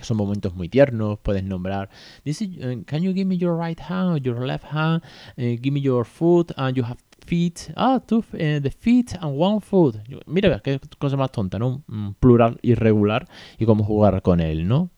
Son 0.00 0.16
momentos 0.16 0.54
muy 0.54 0.68
tiernos, 0.68 1.18
puedes 1.20 1.44
nombrar. 1.44 1.88
This 2.24 2.42
uh, 2.42 2.82
can 2.86 3.02
you 3.02 3.12
give 3.12 3.26
me 3.26 3.36
your 3.36 3.56
right 3.56 3.78
hand 3.78 4.24
your 4.24 4.46
left 4.46 4.64
hand? 4.64 5.02
Uh, 5.36 5.56
give 5.60 5.72
me 5.72 5.80
your 5.80 6.04
foot 6.04 6.52
and 6.56 6.76
you 6.76 6.84
have 6.84 6.98
feet. 7.26 7.72
Ah, 7.76 8.00
two, 8.00 8.24
uh, 8.34 8.60
the 8.60 8.70
feet 8.70 9.14
and 9.20 9.38
one 9.38 9.60
foot. 9.60 9.96
Mira, 10.26 10.60
qué 10.60 10.80
cosa 10.98 11.16
más 11.16 11.30
tonta, 11.30 11.58
¿no? 11.58 11.82
Un 11.88 12.14
plural 12.14 12.58
irregular 12.62 13.26
y 13.58 13.64
cómo 13.64 13.84
jugar 13.84 14.22
con 14.22 14.40
él, 14.40 14.66
¿no? 14.66 14.90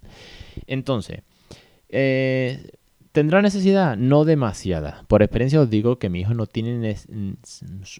Entonces, 0.67 1.23
eh, 1.89 2.71
¿Tendrá 3.15 3.41
necesidad? 3.43 3.97
No 3.97 4.25
demasiada. 4.25 5.05
Por 5.07 5.23
experiencia 5.23 5.61
os 5.61 5.71
digo 5.71 6.01
que 6.01 6.11
mi 6.11 6.23
hijo 6.23 6.35
no 6.35 6.47
tiene 6.47 6.97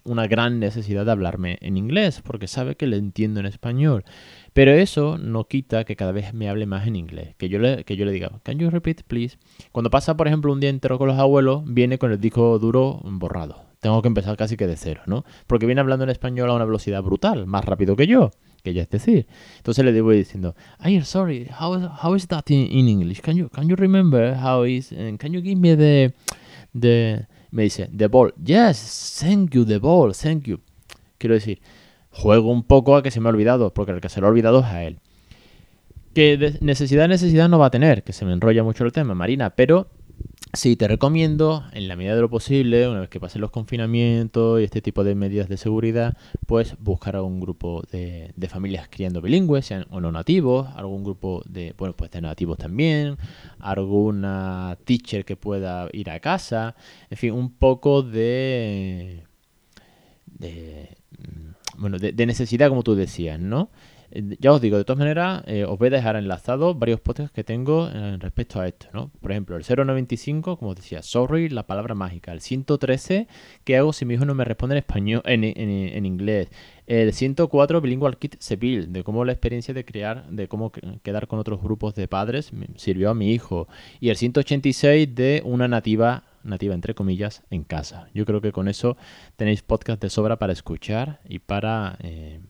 una 0.03 0.27
gran 0.27 0.59
necesidad 0.59 1.05
de 1.05 1.11
hablarme 1.13 1.57
en 1.61 1.77
inglés, 1.77 2.21
porque 2.21 2.47
sabe 2.47 2.75
que 2.75 2.85
le 2.85 2.97
entiendo 2.97 3.39
en 3.39 3.45
español. 3.45 4.03
Pero 4.51 4.71
eso 4.71 5.17
no 5.17 5.45
quita 5.45 5.85
que 5.85 5.95
cada 5.95 6.11
vez 6.11 6.33
me 6.33 6.49
hable 6.49 6.65
más 6.65 6.85
en 6.85 6.97
inglés. 6.97 7.33
Que 7.37 7.47
yo 7.47 7.59
le, 7.59 7.85
que 7.85 7.95
yo 7.95 8.03
le 8.03 8.11
diga, 8.11 8.41
can 8.43 8.59
you 8.59 8.69
repeat, 8.69 9.03
please? 9.03 9.37
Cuando 9.71 9.89
pasa, 9.89 10.17
por 10.17 10.27
ejemplo, 10.27 10.51
un 10.51 10.59
día 10.59 10.69
entero 10.69 10.97
con 10.97 11.07
los 11.07 11.17
abuelos, 11.17 11.63
viene 11.65 11.97
con 11.97 12.11
el 12.11 12.19
disco 12.19 12.59
duro 12.59 12.99
borrado. 13.05 13.63
Tengo 13.79 14.01
que 14.01 14.09
empezar 14.09 14.35
casi 14.35 14.57
que 14.57 14.67
de 14.67 14.75
cero, 14.75 15.03
¿no? 15.05 15.23
Porque 15.47 15.65
viene 15.65 15.79
hablando 15.79 16.03
en 16.03 16.09
español 16.09 16.49
a 16.49 16.55
una 16.55 16.65
velocidad 16.65 17.01
brutal, 17.01 17.47
más 17.47 17.63
rápido 17.63 17.95
que 17.95 18.07
yo 18.07 18.31
que 18.65 18.73
ya 18.73 18.81
es 18.81 18.89
decir. 18.89 19.27
Entonces 19.57 19.85
le 19.85 19.93
debo 19.93 20.11
diciendo, 20.11 20.55
I'm 20.83 21.03
sorry, 21.03 21.47
how, 21.57 21.77
how 22.03 22.15
is 22.15 22.27
that 22.27 22.49
in, 22.49 22.89
English? 22.89 23.21
Can 23.21 23.37
you, 23.37 23.47
can 23.49 23.69
you 23.69 23.75
remember 23.75 24.35
how 24.35 24.65
is, 24.65 24.91
and 24.91 25.19
can 25.19 25.31
you 25.31 25.41
give 25.41 25.55
me 25.55 25.75
the, 25.75 26.13
the, 26.73 27.27
me 27.51 27.63
dice, 27.63 27.87
the 27.95 28.07
ball. 28.07 28.33
Yes, 28.43 29.21
thank 29.21 29.53
you, 29.53 29.63
the 29.63 29.77
ball, 29.77 30.13
thank 30.13 30.45
you. 30.47 30.59
Quiero 31.19 31.35
decir, 31.35 31.61
juego 32.09 32.51
un 32.51 32.63
poco 32.63 32.97
a 32.97 33.03
que 33.03 33.11
se 33.11 33.21
me 33.21 33.29
ha 33.29 33.31
olvidado, 33.31 33.73
porque 33.73 33.91
el 33.91 34.01
que 34.01 34.09
se 34.09 34.19
lo 34.19 34.27
ha 34.27 34.31
olvidado 34.31 34.59
es 34.59 34.65
a 34.65 34.83
él. 34.83 34.97
Que 36.15 36.57
necesidad, 36.61 37.07
necesidad 37.07 37.47
no 37.47 37.59
va 37.59 37.67
a 37.67 37.71
tener, 37.71 38.03
que 38.03 38.13
se 38.13 38.25
me 38.25 38.33
enrolla 38.33 38.63
mucho 38.63 38.83
el 38.83 38.91
tema, 38.91 39.13
Marina, 39.13 39.51
pero 39.51 39.87
Sí, 40.55 40.77
te 40.77 40.87
recomiendo, 40.87 41.65
en 41.73 41.89
la 41.89 41.97
medida 41.97 42.15
de 42.15 42.21
lo 42.21 42.29
posible, 42.29 42.87
una 42.87 43.01
vez 43.01 43.09
que 43.09 43.19
pasen 43.19 43.41
los 43.41 43.51
confinamientos 43.51 44.61
y 44.61 44.63
este 44.63 44.81
tipo 44.81 45.03
de 45.03 45.13
medidas 45.13 45.49
de 45.49 45.57
seguridad, 45.57 46.17
pues 46.47 46.77
buscar 46.79 47.17
algún 47.17 47.41
grupo 47.41 47.83
de, 47.91 48.33
familias 48.47 48.87
criando 48.89 49.21
bilingües, 49.21 49.65
sean 49.65 49.85
o 49.89 49.99
no 49.99 50.13
nativos, 50.13 50.69
algún 50.75 51.03
grupo 51.03 51.43
de, 51.45 51.73
bueno, 51.77 51.93
pues 51.93 52.09
de 52.11 52.21
nativos 52.21 52.57
también, 52.57 53.17
alguna 53.59 54.77
teacher 54.85 55.25
que 55.25 55.35
pueda 55.35 55.89
ir 55.91 56.09
a 56.09 56.21
casa, 56.21 56.75
en 57.09 57.17
fin, 57.17 57.33
un 57.33 57.51
poco 57.51 58.01
de, 58.01 59.23
de 60.25 60.97
mm, 61.19 61.79
bueno, 61.81 61.99
de 61.99 62.25
necesidad, 62.25 62.69
como 62.69 62.83
tú 62.83 62.95
decías, 62.95 63.39
¿no? 63.39 63.69
Eh, 64.11 64.37
ya 64.39 64.51
os 64.51 64.61
digo, 64.61 64.77
de 64.77 64.85
todas 64.85 64.99
maneras, 64.99 65.43
eh, 65.47 65.65
os 65.65 65.77
voy 65.77 65.87
a 65.87 65.91
dejar 65.91 66.15
enlazados 66.15 66.77
varios 66.77 66.99
podcasts 66.99 67.33
que 67.33 67.43
tengo 67.43 67.89
eh, 67.93 68.17
respecto 68.19 68.59
a 68.59 68.67
esto, 68.67 68.87
¿no? 68.93 69.11
Por 69.21 69.31
ejemplo, 69.31 69.57
el 69.57 69.63
095, 69.63 70.57
como 70.57 70.71
os 70.71 70.77
decía, 70.77 71.01
sorry, 71.01 71.49
la 71.49 71.67
palabra 71.67 71.95
mágica. 71.95 72.31
El 72.31 72.41
113, 72.41 73.27
¿qué 73.63 73.77
hago 73.77 73.93
si 73.93 74.05
mi 74.05 74.15
hijo 74.15 74.25
no 74.25 74.35
me 74.35 74.45
responde 74.45 74.75
en 74.75 74.79
español, 74.79 75.21
en, 75.25 76.05
inglés? 76.05 76.49
El 76.87 77.13
104, 77.13 77.81
Bilingual 77.81 78.17
Kit 78.17 78.35
Seville, 78.39 78.87
de 78.87 79.03
cómo 79.03 79.25
la 79.25 79.31
experiencia 79.31 79.73
de 79.73 79.85
crear, 79.85 80.29
de 80.29 80.47
cómo 80.47 80.71
quedar 81.03 81.27
con 81.27 81.39
otros 81.39 81.61
grupos 81.61 81.95
de 81.95 82.07
padres 82.07 82.51
sirvió 82.75 83.09
a 83.09 83.15
mi 83.15 83.31
hijo. 83.31 83.67
Y 83.99 84.09
el 84.09 84.17
186 84.17 85.15
de 85.15 85.41
una 85.45 85.67
nativa 85.67 86.23
nativa 86.45 86.73
entre 86.73 86.95
comillas 86.95 87.43
en 87.49 87.63
casa. 87.63 88.07
Yo 88.13 88.25
creo 88.25 88.41
que 88.41 88.51
con 88.51 88.67
eso 88.67 88.95
tenéis 89.35 89.61
podcast 89.61 90.01
de 90.01 90.09
sobra 90.09 90.37
para 90.37 90.53
escuchar 90.53 91.19
y 91.27 91.39
para 91.39 91.97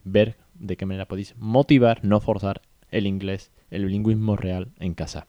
ver 0.03 0.37
de 0.53 0.77
qué 0.77 0.85
manera 0.85 1.07
podéis 1.07 1.35
motivar, 1.37 2.03
no 2.03 2.19
forzar 2.19 2.61
el 2.91 3.07
inglés, 3.07 3.51
el 3.71 3.85
bilingüismo 3.85 4.35
real 4.35 4.69
en 4.79 4.93
casa. 4.93 5.27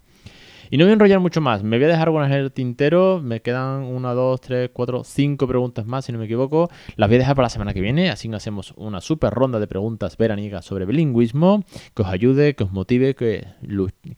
Y 0.70 0.78
no 0.78 0.84
voy 0.84 0.90
a 0.90 0.94
enrollar 0.94 1.20
mucho 1.20 1.40
más, 1.40 1.62
me 1.62 1.76
voy 1.76 1.84
a 1.84 1.88
dejar 1.88 2.08
algunas 2.08 2.30
en 2.30 2.38
el 2.38 2.52
tintero, 2.52 3.20
me 3.22 3.40
quedan 3.40 3.82
una, 3.82 4.14
dos, 4.14 4.40
tres, 4.40 4.70
cuatro, 4.72 5.04
cinco 5.04 5.46
preguntas 5.46 5.86
más 5.86 6.04
si 6.04 6.12
no 6.12 6.18
me 6.18 6.24
equivoco. 6.24 6.68
Las 6.96 7.08
voy 7.08 7.16
a 7.16 7.18
dejar 7.20 7.36
para 7.36 7.46
la 7.46 7.50
semana 7.50 7.74
que 7.74 7.80
viene, 7.80 8.10
así 8.10 8.30
hacemos 8.32 8.74
una 8.76 9.00
super 9.00 9.32
ronda 9.32 9.60
de 9.60 9.66
preguntas 9.66 10.16
veraniegas 10.16 10.64
sobre 10.64 10.84
bilingüismo, 10.84 11.64
que 11.94 12.02
os 12.02 12.08
ayude, 12.08 12.54
que 12.54 12.64
os 12.64 12.72
motive, 12.72 13.14
que, 13.14 13.46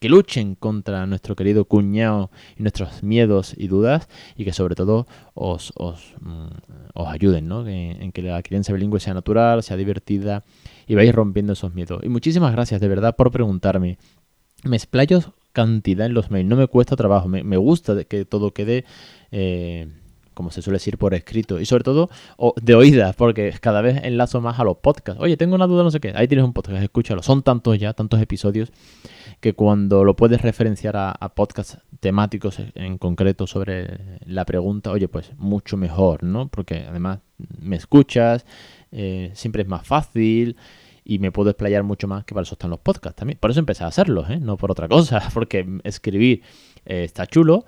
que 0.00 0.08
luchen 0.08 0.54
contra 0.54 1.06
nuestro 1.06 1.36
querido 1.36 1.66
cuñado 1.66 2.30
y 2.56 2.62
nuestros 2.62 3.02
miedos 3.02 3.54
y 3.56 3.68
dudas, 3.68 4.08
y 4.36 4.44
que 4.44 4.52
sobre 4.52 4.74
todo 4.74 5.06
os, 5.34 5.72
os, 5.76 6.14
mm, 6.20 6.46
os 6.94 7.08
ayuden 7.08 7.48
¿no? 7.48 7.66
en 7.66 8.12
que 8.12 8.22
la 8.22 8.42
crianza 8.42 8.72
bilingüe 8.72 9.00
sea 9.00 9.14
natural, 9.14 9.62
sea 9.62 9.76
divertida 9.76 10.44
y 10.86 10.94
vais 10.94 11.14
rompiendo 11.14 11.52
esos 11.52 11.74
miedos. 11.74 12.00
Y 12.02 12.08
muchísimas 12.08 12.52
gracias 12.52 12.80
de 12.80 12.88
verdad 12.88 13.14
por 13.14 13.30
preguntarme. 13.30 13.98
Me 14.64 14.76
explayo 14.76 15.20
cantidad 15.52 16.06
en 16.06 16.14
los 16.14 16.30
mails, 16.30 16.48
no 16.48 16.56
me 16.56 16.66
cuesta 16.66 16.96
trabajo, 16.96 17.28
me, 17.28 17.56
gusta 17.56 18.04
que 18.04 18.24
todo 18.24 18.52
quede... 18.52 18.84
Eh, 19.30 19.88
como 20.38 20.52
se 20.52 20.62
suele 20.62 20.76
decir, 20.76 20.98
por 20.98 21.14
escrito 21.14 21.58
y 21.58 21.66
sobre 21.66 21.82
todo 21.82 22.10
de 22.62 22.76
oídas, 22.76 23.16
porque 23.16 23.52
cada 23.60 23.80
vez 23.80 24.04
enlazo 24.04 24.40
más 24.40 24.60
a 24.60 24.62
los 24.62 24.76
podcasts. 24.76 25.20
Oye, 25.20 25.36
tengo 25.36 25.56
una 25.56 25.66
duda, 25.66 25.82
no 25.82 25.90
sé 25.90 25.98
qué. 25.98 26.12
Ahí 26.14 26.28
tienes 26.28 26.44
un 26.44 26.52
podcast, 26.52 26.80
escúchalo. 26.80 27.24
Son 27.24 27.42
tantos 27.42 27.76
ya, 27.76 27.92
tantos 27.92 28.22
episodios, 28.22 28.70
que 29.40 29.54
cuando 29.54 30.04
lo 30.04 30.14
puedes 30.14 30.40
referenciar 30.40 30.94
a, 30.96 31.32
podcasts 31.34 31.78
temáticos 31.98 32.60
en 32.76 32.98
concreto 32.98 33.48
sobre 33.48 34.20
la 34.26 34.44
pregunta, 34.44 34.92
oye, 34.92 35.08
pues 35.08 35.32
mucho 35.38 35.76
mejor, 35.76 36.22
¿no? 36.22 36.46
Porque 36.46 36.86
además 36.88 37.18
me 37.60 37.74
escuchas, 37.74 38.46
eh, 38.92 39.32
siempre 39.34 39.62
es 39.62 39.68
más 39.68 39.84
fácil 39.84 40.56
y 41.08 41.18
me 41.18 41.32
puedo 41.32 41.48
explayar 41.48 41.82
mucho 41.82 42.06
más 42.06 42.24
que 42.24 42.34
para 42.34 42.42
eso 42.42 42.54
están 42.54 42.70
los 42.70 42.80
podcasts 42.80 43.16
también. 43.16 43.38
Por 43.40 43.50
eso 43.50 43.58
empecé 43.58 43.82
a 43.82 43.86
hacerlos, 43.86 44.28
¿eh? 44.28 44.38
no 44.38 44.58
por 44.58 44.70
otra 44.70 44.88
cosa, 44.88 45.26
porque 45.34 45.66
escribir 45.82 46.42
eh, 46.84 47.02
está 47.02 47.26
chulo 47.26 47.64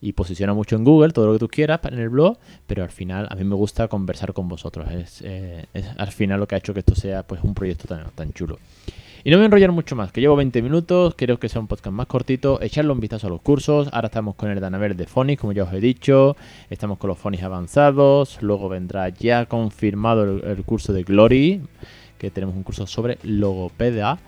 y 0.00 0.12
posiciona 0.12 0.54
mucho 0.54 0.76
en 0.76 0.84
Google, 0.84 1.12
todo 1.12 1.26
lo 1.26 1.32
que 1.32 1.40
tú 1.40 1.48
quieras 1.48 1.80
en 1.84 1.98
el 1.98 2.08
blog, 2.08 2.38
pero 2.68 2.84
al 2.84 2.90
final 2.90 3.26
a 3.30 3.34
mí 3.34 3.42
me 3.42 3.56
gusta 3.56 3.88
conversar 3.88 4.32
con 4.32 4.48
vosotros. 4.48 4.88
Es, 4.92 5.22
eh, 5.24 5.66
al 5.98 6.12
final 6.12 6.38
lo 6.38 6.46
que 6.46 6.54
ha 6.54 6.58
hecho 6.58 6.72
que 6.72 6.80
esto 6.80 6.94
sea 6.94 7.24
pues 7.24 7.42
un 7.42 7.52
proyecto 7.52 7.88
tan, 7.88 8.10
tan 8.14 8.32
chulo. 8.32 8.58
Y 9.24 9.30
no 9.30 9.38
me 9.38 9.40
voy 9.40 9.44
a 9.44 9.46
enrollar 9.46 9.72
mucho 9.72 9.96
más, 9.96 10.12
que 10.12 10.20
llevo 10.20 10.36
20 10.36 10.62
minutos, 10.62 11.14
creo 11.16 11.40
que 11.40 11.48
sea 11.48 11.60
un 11.60 11.66
podcast 11.66 11.92
más 11.92 12.06
cortito. 12.06 12.60
Echarle 12.60 12.92
un 12.92 13.00
vistazo 13.00 13.26
a 13.26 13.30
los 13.30 13.40
cursos. 13.40 13.88
Ahora 13.90 14.06
estamos 14.06 14.36
con 14.36 14.50
el 14.50 14.60
Danaver 14.60 14.94
de 14.94 15.06
Phonics, 15.06 15.40
como 15.40 15.52
ya 15.52 15.64
os 15.64 15.72
he 15.72 15.80
dicho. 15.80 16.36
Estamos 16.68 16.98
con 16.98 17.08
los 17.08 17.18
Phonics 17.18 17.42
avanzados. 17.42 18.40
Luego 18.42 18.68
vendrá 18.68 19.08
ya 19.08 19.46
confirmado 19.46 20.24
el 20.24 20.62
curso 20.64 20.92
de 20.92 21.02
Glory 21.04 21.62
que 22.24 22.30
tenemos 22.30 22.56
un 22.56 22.62
curso 22.62 22.86
sobre 22.86 23.18
logopedia. 23.22 24.18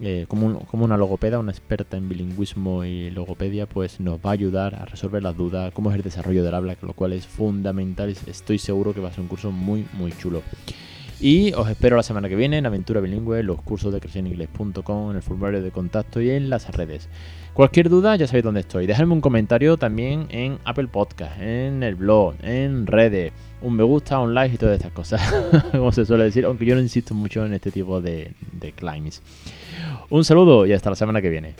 Eh, 0.00 0.24
como, 0.26 0.58
como, 0.66 0.84
una 0.84 0.96
logopeda, 0.96 1.38
una 1.38 1.52
experta 1.52 1.96
en 1.96 2.08
bilingüismo 2.08 2.84
y 2.84 3.10
logopedia, 3.10 3.66
pues 3.66 4.00
nos 4.00 4.18
va 4.18 4.30
a 4.30 4.32
ayudar 4.32 4.74
a 4.74 4.86
resolver 4.86 5.22
las 5.22 5.36
dudas, 5.36 5.72
cómo 5.72 5.90
es 5.90 5.96
el 5.96 6.02
desarrollo 6.02 6.42
del 6.42 6.54
habla, 6.54 6.76
lo 6.82 6.94
cual 6.94 7.12
es 7.12 7.26
fundamental. 7.26 8.14
Estoy 8.26 8.58
seguro 8.58 8.92
que 8.92 9.00
va 9.00 9.10
a 9.10 9.12
ser 9.12 9.20
un 9.20 9.28
curso 9.28 9.52
muy, 9.52 9.86
muy 9.92 10.10
chulo. 10.12 10.42
Y 11.20 11.52
os 11.52 11.70
espero 11.70 11.96
la 11.96 12.02
semana 12.02 12.28
que 12.28 12.34
viene 12.34 12.58
en 12.58 12.66
Aventura 12.66 13.00
Bilingüe, 13.00 13.42
los 13.44 13.62
cursos 13.62 13.92
de 13.92 14.00
creceningles.com, 14.00 15.10
en 15.10 15.16
el 15.16 15.22
formulario 15.22 15.62
de 15.62 15.70
contacto 15.70 16.20
y 16.20 16.30
en 16.30 16.50
las 16.50 16.68
redes. 16.74 17.08
Cualquier 17.54 17.88
duda 17.88 18.16
ya 18.16 18.26
sabéis 18.26 18.44
dónde 18.44 18.60
estoy. 18.60 18.86
Dejadme 18.86 19.12
un 19.12 19.20
comentario 19.20 19.76
también 19.76 20.26
en 20.30 20.58
Apple 20.64 20.88
Podcast, 20.88 21.40
en 21.40 21.84
el 21.84 21.94
blog, 21.94 22.34
en 22.42 22.86
redes, 22.88 23.32
un 23.64 23.74
me 23.74 23.82
gusta, 23.82 24.20
un 24.20 24.34
like 24.34 24.54
y 24.54 24.58
todas 24.58 24.76
estas 24.76 24.92
cosas, 24.92 25.20
como 25.72 25.90
se 25.90 26.04
suele 26.04 26.24
decir, 26.24 26.44
aunque 26.44 26.64
yo 26.64 26.74
no 26.74 26.80
insisto 26.80 27.14
mucho 27.14 27.44
en 27.44 27.54
este 27.54 27.70
tipo 27.70 28.00
de, 28.00 28.32
de 28.52 28.72
climbs. 28.72 29.22
Un 30.10 30.24
saludo 30.24 30.66
y 30.66 30.72
hasta 30.72 30.90
la 30.90 30.96
semana 30.96 31.20
que 31.20 31.30
viene. 31.30 31.54